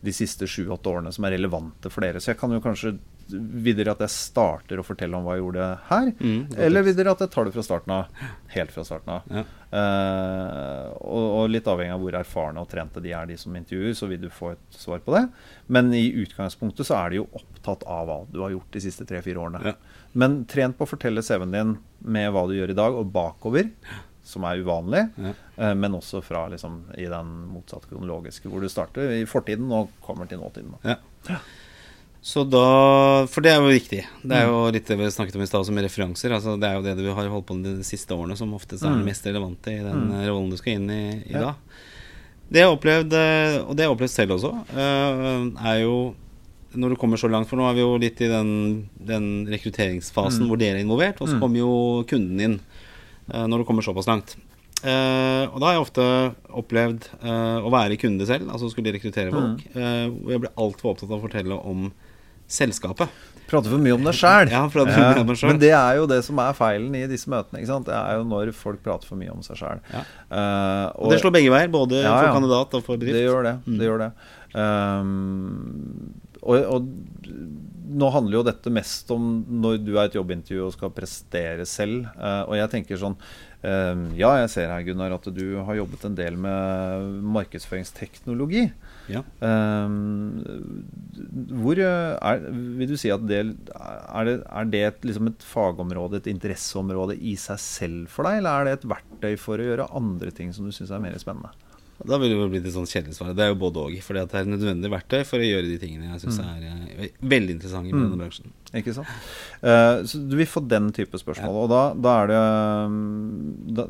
[0.00, 2.22] de siste sju-åtte årene som er relevante for dere.
[2.22, 2.96] Så jeg kan jo kanskje
[3.38, 6.10] videre at jeg starter å fortelle om hva jeg gjorde her.
[6.20, 8.26] Mm, eller videre at jeg tar det fra starten av.
[8.54, 9.30] Helt fra starten av.
[9.30, 9.44] Ja.
[9.70, 13.94] Uh, og, og, litt avhengig av hvor erfarne og trente de er, de som intervjuer,
[13.94, 15.24] så vil du få et svar på det.
[15.70, 19.06] Men i utgangspunktet så er de jo opptatt av hva du har gjort de siste
[19.06, 19.62] tre-fire årene.
[19.70, 19.76] Ja.
[20.18, 23.70] Men trent på å fortelle CV-en din med hva du gjør i dag, og bakover.
[24.30, 25.30] Som er uvanlig, ja.
[25.56, 29.94] uh, men også fra liksom, i den motsatte kronologiske, hvor du starter i fortiden og
[30.04, 30.76] kommer til nåtiden.
[30.84, 30.98] Ja.
[32.22, 34.00] Så da, For det er jo viktig.
[34.28, 36.34] Det er jo litt det vi snakket om i stad, med referanser.
[36.36, 38.84] Altså, det er jo det du har holdt på med de siste årene, som oftest
[38.84, 40.18] er det mest relevante i den mm.
[40.28, 41.46] rollen du skal inn i i ja.
[41.46, 41.78] dag.
[42.50, 43.14] Det jeg har opplevd,
[43.62, 45.94] og det jeg har opplevd selv også, er jo
[46.70, 48.50] når du kommer så langt, for nå er vi jo litt i den,
[48.94, 50.50] den rekrutteringsfasen mm.
[50.50, 51.40] hvor dere er involvert, og så mm.
[51.42, 51.72] kommer jo
[52.10, 52.60] kunden inn
[53.30, 54.36] når du kommer såpass langt.
[54.84, 56.04] Og da har jeg ofte
[56.60, 59.64] opplevd å være kunde selv, altså skulle rekruttere folk.
[59.72, 60.14] Mm.
[60.20, 61.90] Hvor jeg ble altfor opptatt av å fortelle om
[62.50, 63.12] selskapet.
[63.50, 64.50] Prater for mye om deg sjæl.
[64.52, 67.64] Ja, ja, men det er jo det som er feilen i disse møtene.
[67.66, 69.82] Det er jo når folk prater for mye om seg sjæl.
[69.90, 70.04] Ja.
[70.94, 73.18] og, og det slår begge veier, både for kandidat og for bedrift.
[73.18, 73.56] Det gjør det.
[73.64, 73.74] Mm.
[73.80, 74.10] det, gjør det.
[74.54, 76.86] Um, og, og
[77.90, 79.28] nå handler jo dette mest om
[79.62, 82.06] når du er et jobbintervju og skal prestere selv.
[82.16, 86.06] Uh, og jeg tenker sånn uh, Ja, jeg ser her, Gunnar, at du har jobbet
[86.06, 88.68] en del med markedsføringsteknologi.
[89.10, 89.22] Ja.
[89.42, 89.88] Uh,
[91.62, 92.44] hvor er,
[92.78, 97.16] Vil du si at det er det, er det et, liksom et fagområde, et interesseområde
[97.16, 100.54] i seg selv for deg, eller er det et verktøy for å gjøre andre ting
[100.56, 101.52] som du syns er mer spennende?
[102.08, 103.34] Da vil det jo bli et sånn kjedelig svar.
[103.36, 103.96] Det er jo både òg.
[104.04, 106.46] For det er nødvendig verktøy for å gjøre de tingene jeg syns mm.
[106.48, 108.04] er uh, veldig interessante med mm.
[108.06, 108.54] denne bransjen.
[108.80, 109.12] Ikke sant.
[109.60, 111.52] Uh, så du vil få den type spørsmål.
[111.52, 111.64] Ja.
[111.64, 112.40] Og da, da, er det
[112.88, 112.98] um,
[113.76, 113.86] da,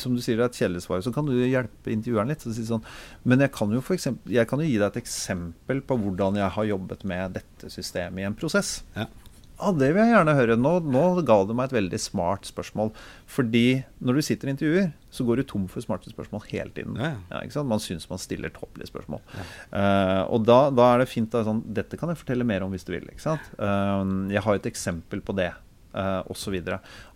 [0.00, 1.00] Som du sier, det er et kjedelig svar.
[1.06, 2.44] Så kan du hjelpe intervjueren litt.
[2.44, 2.84] Si sånn,
[3.24, 6.40] men jeg kan, jo for eksempel, jeg kan jo gi deg et eksempel på hvordan
[6.42, 8.82] jeg har jobbet med dette systemet i en prosess.
[8.98, 9.08] Ja.
[9.54, 10.56] Ja, det vil jeg gjerne høre.
[10.58, 12.90] Nå, nå ga du meg et veldig smart spørsmål.
[13.30, 16.98] Fordi når du sitter i intervjuer, så går du tom for smarte spørsmål hele tiden.
[16.98, 17.62] Ja, ja.
[17.62, 19.22] man syns man stiller tåpelige spørsmål.
[19.70, 22.74] Uh, og da, da, er det fint da, sånn Dette kan jeg fortelle mer om
[22.74, 23.06] hvis du vil.
[23.14, 25.52] Uh, jeg har et eksempel på det
[25.94, 26.56] uh, osv.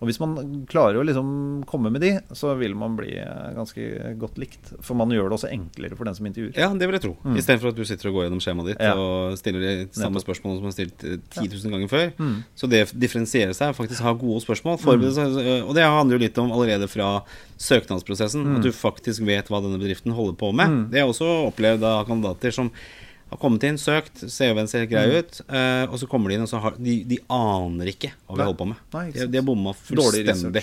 [0.06, 0.36] Hvis man
[0.70, 1.30] klarer å liksom
[1.68, 4.72] komme med de, så vil man bli uh, ganske godt likt.
[4.84, 6.54] For man gjør det også enklere for den som intervjuer.
[6.58, 7.14] Ja, det vil jeg tro.
[7.24, 7.38] Mm.
[7.40, 8.94] Istedenfor at du sitter og går gjennom skjemaet ditt ja.
[8.98, 12.06] og stiller de samme spørsmålene som du har stilt 10 eh, 000 ganger før.
[12.18, 12.36] Mm.
[12.58, 15.66] Så det differensierer seg, faktisk ha gode spørsmål, forberede mm.
[15.68, 17.10] Og det handler jo litt om allerede fra
[17.60, 18.46] søknadsprosessen.
[18.46, 18.56] Mm.
[18.58, 20.72] At du faktisk vet hva denne bedriften holder på med.
[20.72, 20.80] Mm.
[20.92, 22.72] Det har jeg også opplevd av kandidater som
[23.28, 25.14] har kommet inn, søkt, CV-en ser grei mm.
[25.18, 28.38] ut, uh, og så kommer de inn, og så har de, de aner ikke hva
[28.38, 28.82] vi holder på med.
[28.94, 30.62] Nei, de, de har bomma fullstendig.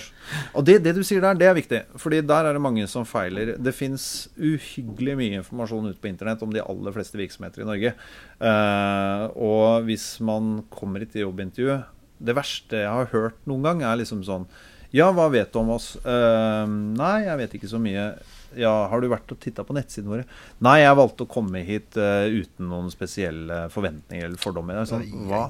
[0.58, 3.06] Og det, det, du sier der, det er viktig, Fordi der er det mange som
[3.08, 3.54] feiler.
[3.62, 7.94] Det fins uhyggelig mye informasjon ute på internett om de aller fleste virksomheter i Norge.
[8.42, 11.76] Uh, og hvis man kommer hit til jobbintervju
[12.20, 14.44] Det verste jeg har hørt noen gang, er liksom sånn
[14.92, 15.94] Ja, hva vet du om oss?
[16.02, 18.10] Uh, nei, jeg vet ikke så mye
[18.56, 20.24] ja, har du vært og titta på nettsidene våre?
[20.64, 24.80] Nei, jeg valgte å komme hit uh, uten noen spesielle forventninger eller fordommer.
[24.88, 25.48] Sånn, hva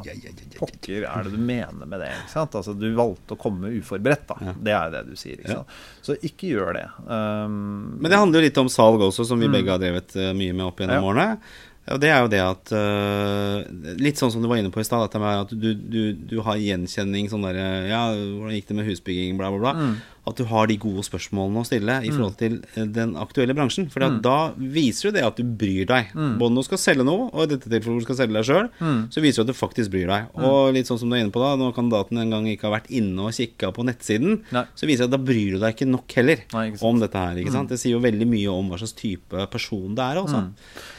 [0.58, 2.12] pokker er det du mener med det?
[2.34, 4.38] Altså, du valgte å komme uforberedt, da.
[4.48, 4.56] Ja.
[4.66, 5.38] Det er det du sier.
[5.38, 5.78] Ikke sant?
[6.06, 6.88] Så ikke gjør det.
[7.06, 9.56] Um, Men det handler jo litt om salg også, som vi mm.
[9.58, 11.40] begge har drevet uh, mye med opp gjennom årene.
[11.94, 13.60] Og det er jo det at uh,
[14.02, 17.30] Litt sånn som du var inne på i stad, at du, du, du, har gjenkjenning
[17.30, 19.74] sånn derre Ja, hvordan gikk det med husbygging, bla, bla, bla.
[19.78, 19.96] Mm
[20.26, 22.16] at du har de gode spørsmålene å stille i mm.
[22.16, 23.86] forhold til eh, den aktuelle bransjen.
[23.92, 24.18] For mm.
[24.24, 26.10] da viser du det at du bryr deg.
[26.16, 26.32] Mm.
[26.40, 28.70] Både når du skal selge noe, og i dette tilfellet du skal selge deg sjøl,
[28.80, 28.98] mm.
[29.14, 30.26] så viser du at du faktisk bryr deg.
[30.34, 30.48] Mm.
[30.50, 32.74] Og litt sånn som du er inne på da, når kandidaten en gang ikke har
[32.78, 34.64] vært inne og kikka på nettsiden, Nei.
[34.74, 37.22] så viser det at da bryr du deg ikke nok heller Nei, ikke om dette
[37.22, 37.40] her.
[37.42, 37.70] ikke sant?
[37.70, 40.22] Det sier jo veldig mye om hva slags type person det er.
[40.24, 40.42] Også.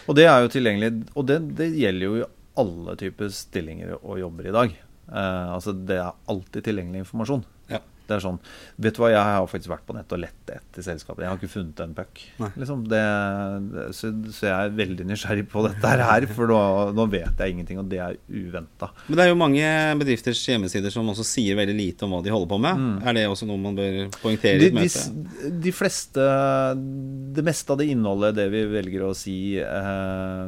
[0.08, 2.26] Og det er jo tilgjengelig, og det, det gjelder jo i
[2.58, 4.82] alle typer stillinger og jobber i dag.
[5.08, 7.46] Uh, altså Det er alltid tilgjengelig informasjon.
[8.08, 8.40] Det er sånn
[8.82, 11.24] Vet du hva, jeg har faktisk vært på nettet og lett etter selskapet.
[11.24, 12.22] Jeg har ikke funnet en puck.
[12.58, 12.84] Liksom,
[13.96, 16.60] så, så, jeg er veldig nysgjerrig på dette her, for nå,
[16.98, 18.92] nå vet jeg ingenting, og det er uventa.
[19.08, 22.34] Men det er jo mange bedrifters hjemmesider som også sier veldig lite om hva de
[22.34, 22.84] holder på med.
[22.84, 22.98] Mm.
[23.04, 25.06] Er det også noe man bør poengtere i et møte?
[25.14, 26.28] De, de, fleste
[27.38, 30.44] Det meste av det innholdet, det vi velger å si eh,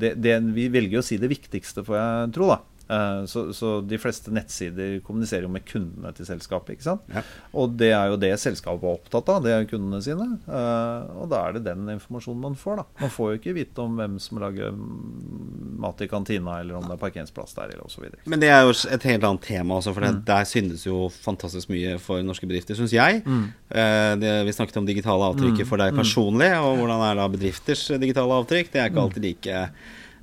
[0.00, 2.62] det, det, Vi velger å si det viktigste, får jeg tro, da.
[2.88, 6.76] Eh, så, så, de fleste nettsider kommuniserer jo med kundene til selskapet.
[6.76, 7.06] ikke sant?
[7.12, 7.24] Ja.
[7.58, 10.28] Og det er jo det selskapet er opptatt av, det er kundene sine.
[10.46, 12.82] Eh, og da er det den informasjonen man får.
[12.82, 12.86] da.
[13.02, 16.96] Man får jo ikke vite om hvem som lager mat i kantina, eller om det
[16.96, 18.06] er parkeringsplass der, eller osv.
[18.30, 20.22] Men det er jo et helt annet tema altså, for mm.
[20.28, 23.22] der syndes jo fantastisk mye for norske bedrifter, syns jeg.
[23.26, 23.44] Mm.
[23.70, 25.70] Eh, det, vi snakket om digitale avtrykket mm.
[25.70, 26.02] for deg mm.
[26.04, 28.72] personlig, og hvordan er da bedrifters digitale avtrykk?
[28.72, 29.06] Det er ikke mm.
[29.08, 29.62] alltid like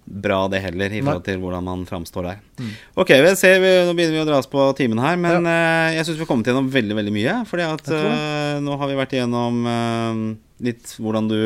[0.05, 2.41] bra, det heller, i forhold til hvordan man framstår der.
[2.59, 2.71] Mm.
[3.03, 5.53] Ok, vi ser, vi, nå begynner vi å dra oss på timen her, men ja.
[5.53, 7.37] uh, jeg syns vi har kommet gjennom veldig veldig mye.
[7.49, 10.19] Fordi at uh, nå har vi vært igjennom uh,
[10.67, 11.39] litt hvordan du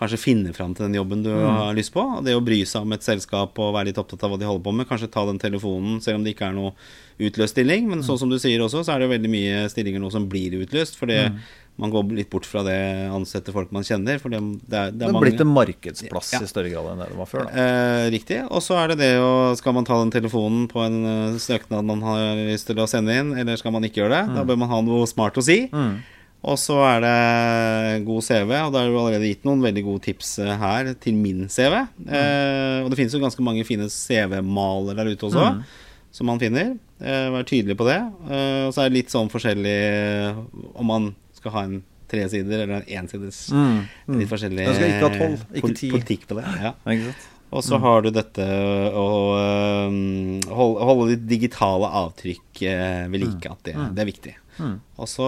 [0.00, 1.46] kanskje finner fram til den jobben du mm.
[1.58, 2.02] har lyst på.
[2.24, 4.64] Det å bry seg om et selskap og være litt opptatt av hva de holder
[4.64, 4.88] på med.
[4.88, 6.72] Kanskje ta den telefonen, selv om det ikke er noe
[7.20, 7.84] utløst stilling.
[7.90, 8.06] Men mm.
[8.08, 10.96] sånn som du sier også, så er det veldig mye stillinger nå som blir utløst.
[10.96, 11.42] For det mm
[11.80, 12.76] man går litt bort fra det
[13.08, 14.20] ansette folk man kjenner.
[14.20, 15.24] For det, det er, det er mange...
[15.24, 16.42] blitt en markedsplass ja.
[16.44, 17.48] i større grad enn det det var før.
[17.48, 18.42] Eh, riktig.
[18.48, 21.88] Og så er det det å Skal man ta den telefonen på en uh, søknad
[21.88, 24.24] man har lyst til å sende inn, eller skal man ikke gjøre det?
[24.30, 24.38] Mm.
[24.38, 25.62] Da bør man ha noe smart å si.
[25.72, 26.00] Mm.
[26.40, 30.04] Og så er det god CV, og da har du allerede gitt noen veldig gode
[30.06, 31.82] tips eh, her til min CV.
[32.00, 32.12] Mm.
[32.16, 36.06] Eh, og det finnes jo ganske mange fine CV-maler der ute også, mm.
[36.16, 36.72] som man finner.
[37.00, 37.98] Eh, vær tydelig på det.
[38.30, 40.40] Eh, og så er det litt sånn forskjellig eh,
[40.72, 41.10] om man
[41.40, 41.80] skal ha en
[42.10, 43.42] tresider eller en ensides.
[43.54, 43.82] Mm.
[44.06, 44.16] Mm.
[44.20, 44.70] Litt forskjellig
[45.60, 46.46] politikk på det.
[46.62, 46.74] Ja.
[47.50, 47.82] Og så mm.
[47.82, 48.44] har du dette
[48.94, 49.06] å
[49.90, 53.42] um, holde, holde ditt digitale avtrykk uh, ved like.
[53.42, 53.56] Mm.
[53.56, 54.34] At det, det, er viktig.
[54.60, 54.76] Mm.
[55.00, 55.26] Og så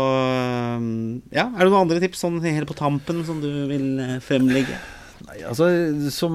[0.79, 0.87] um,
[1.35, 4.79] Ja, er det noen andre tips sånn helt på tampen som du vil uh, fremlegge?
[5.23, 5.69] Nei, altså,
[6.11, 6.35] som,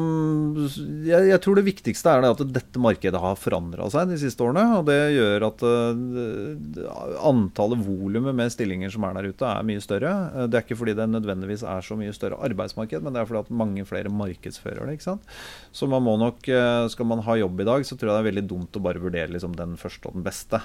[1.03, 4.43] jeg, jeg, tror det viktigste er det at dette markedet har forandra seg de siste
[4.45, 4.63] årene.
[4.79, 9.83] Og det gjør at uh, antallet volumet med stillinger som er der ute, er mye
[9.83, 10.13] større.
[10.31, 13.29] Uh, det er ikke fordi det nødvendigvis er så mye større arbeidsmarked, men det er
[13.29, 14.97] fordi at mange flere markedsfører det.
[14.97, 15.35] ikke sant?
[15.75, 18.23] Så man må nok, uh, skal man ha jobb i dag, så tror jeg det
[18.23, 20.61] er veldig dumt å bare vurdere liksom, den første og den beste.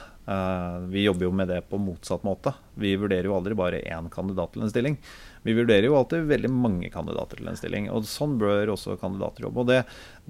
[0.92, 2.52] vi jobber jo med det på motsatt måte.
[2.78, 4.98] Vi vurderer jo aldri bare én kandidat til en stilling.
[5.43, 7.88] Vi vurderer jo alltid veldig mange kandidater til en stilling.
[7.90, 9.64] Og sånn bør også kandidater jobbe.
[9.64, 9.80] Og det,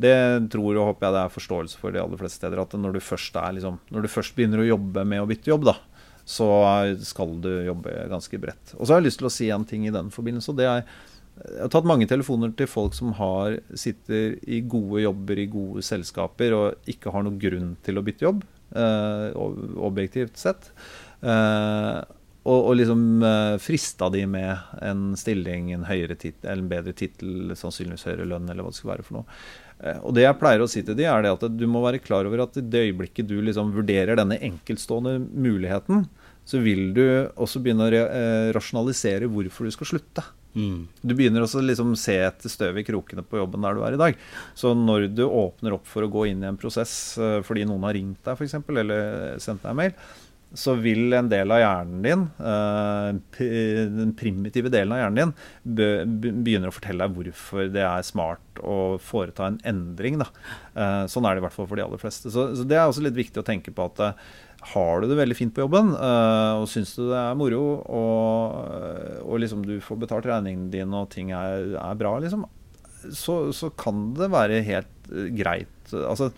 [0.01, 0.17] det
[0.53, 2.65] tror og håper jeg det er forståelse for de aller fleste steder.
[2.65, 5.69] At når du først, liksom, når du først begynner å jobbe med å bytte jobb,
[5.69, 5.77] da,
[6.25, 6.49] så
[7.03, 8.77] skal du jobbe ganske bredt.
[8.79, 10.53] Og så har jeg lyst til å si en ting i den forbindelse.
[10.55, 10.85] og det er
[11.33, 15.83] jeg har tatt mange telefoner til folk som har, sitter i gode jobber i gode
[15.87, 18.43] selskaper og ikke har noen grunn til å bytte jobb,
[18.77, 19.33] eh,
[19.81, 20.71] objektivt sett.
[21.23, 22.03] Eh,
[22.43, 25.85] og, og liksom uh, frista de med en stilling, en
[26.17, 29.37] titel, eller en bedre tittel, sannsynligvis høyere lønn, eller hva det skal være for noe.
[29.79, 32.03] Uh, og det jeg pleier å si til de er det at du må være
[32.03, 36.09] klar over at i det øyeblikket du liksom vurderer denne enkeltstående muligheten,
[36.43, 37.05] så vil du
[37.39, 40.27] også begynne å uh, rasjonalisere hvorfor du skal slutte.
[40.59, 40.91] Mm.
[40.99, 43.95] Du begynner også å liksom se etter støv i krokene på jobben der du er
[43.95, 44.19] i dag.
[44.59, 47.15] Så når du åpner opp for å gå inn i en prosess
[47.47, 49.97] fordi noen har ringt deg, f.eks., eller sendt deg en mail,
[50.55, 53.47] så vil en del av hjernen din, eh,
[53.89, 55.33] den primitive delen av hjernen
[55.65, 60.21] din, begynner å fortelle deg hvorfor det er smart å foreta en endring.
[60.21, 60.29] Da.
[60.77, 62.33] Eh, sånn er det i hvert fall for de aller fleste.
[62.33, 64.33] Så, det er også litt viktig å tenke på at eh,
[64.73, 69.41] har du det veldig fint på jobben og syns du det er moro, og, og
[69.43, 72.45] liksom du får betalt regningene dine og ting er, er bra, liksom,
[73.11, 75.75] så, så, kan det være helt greit.
[75.91, 76.31] Altså,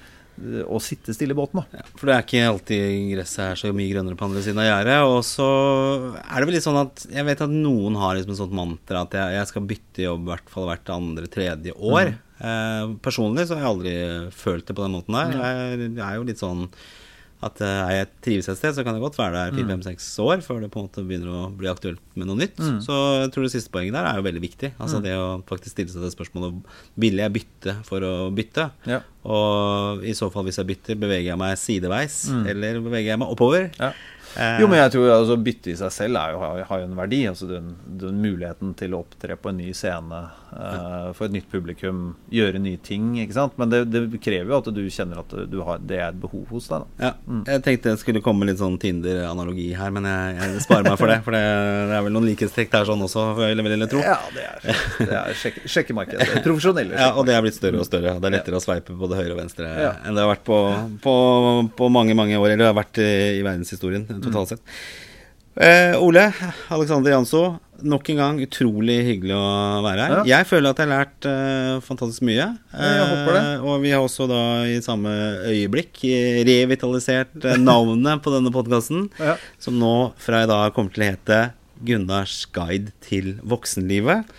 [0.67, 1.61] å sitte stille i båten.
[1.61, 1.79] Da.
[1.79, 4.69] Ja, for det er ikke alltid gresset er så mye grønnere på andre siden av
[4.69, 4.99] gjerdet.
[5.07, 5.49] Og så
[6.25, 9.05] er det vel litt sånn at jeg vet at noen har liksom et sånt mantra
[9.07, 12.13] at jeg, jeg skal bytte jobb i hvert fall hvert andre, tredje år.
[12.15, 12.21] Mm.
[12.51, 13.95] Eh, personlig så har jeg aldri
[14.35, 15.39] følt det på den måten der.
[15.39, 16.67] Jeg, jeg er jo litt sånn
[17.45, 20.25] at uh, jeg trives et sted, så kan det godt være der fire-fem-seks mm.
[20.25, 22.61] år før det på en måte begynner å bli aktuelt med noe nytt.
[22.61, 22.79] Mm.
[22.85, 24.73] Så jeg tror det siste poenget der er jo veldig viktig.
[24.79, 25.05] Altså mm.
[25.07, 26.73] det å faktisk stille seg det spørsmålet
[27.05, 28.69] Vil jeg bytte for å bytte?
[28.89, 29.03] Ja.
[29.25, 32.45] Og i så fall, hvis jeg bytter, beveger jeg meg sideveis, mm.
[32.53, 33.71] eller beveger jeg meg oppover?
[33.81, 33.95] Ja.
[34.37, 37.21] Eh, jo, men jeg tror altså, Bytte i seg selv jo, har, jo en verdi.
[37.31, 40.21] altså den, den, Muligheten til å opptre på en ny scene
[40.55, 43.13] uh, for et nytt publikum, gjøre nye ting.
[43.23, 43.59] ikke sant?
[43.61, 46.47] Men det, det krever jo at du kjenner at du har, det er et behov
[46.55, 46.85] hos deg.
[46.85, 47.09] Da.
[47.09, 47.43] Ja, mm.
[47.51, 51.13] Jeg tenkte det skulle komme litt sånn Tinder-analogi her, men jeg, jeg, sparer meg for
[51.13, 51.19] det.
[51.27, 51.43] For det,
[51.91, 54.03] det er vel noen likhetstrekk der sånn også, vil jeg tro.
[54.05, 56.23] Ja, det er, det er sjek, sjekkemarked.
[56.47, 58.17] Profesjonelle Ja, og det er blitt større og større.
[58.19, 59.95] Det er lettere å sveipe både høyre og venstre ja.
[60.05, 60.59] enn det har vært på,
[61.05, 61.15] på,
[61.77, 64.79] på, mange, mange år, eller det har vært i, i verdenshistorien totalt sett.
[65.55, 66.33] Eh, Ole
[66.75, 67.43] Alexander Janso,
[67.87, 69.47] nok en gang utrolig hyggelig å
[69.85, 70.15] være her.
[70.17, 70.39] Ja.
[70.39, 72.49] Jeg føler at jeg har lært eh, fantastisk mye.
[72.75, 75.13] Eh, og vi har også da i samme
[75.51, 76.03] øyeblikk
[76.49, 79.37] revitalisert navnet på denne podkasten, ja.
[79.63, 81.41] som nå fra i dag kommer til å hete
[81.85, 84.31] Gunnars guide til voksenlivet.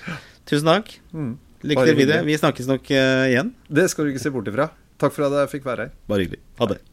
[0.49, 0.91] Tusen takk.
[1.15, 1.35] Mm.
[1.65, 2.25] Lykke til videre.
[2.27, 3.53] Vi snakkes nok uh, igjen.
[3.71, 4.69] Det skal du ikke se bort ifra.
[5.01, 5.95] Takk for at jeg fikk være her.
[6.09, 6.43] Bare hyggelig.
[6.61, 6.83] Ha det.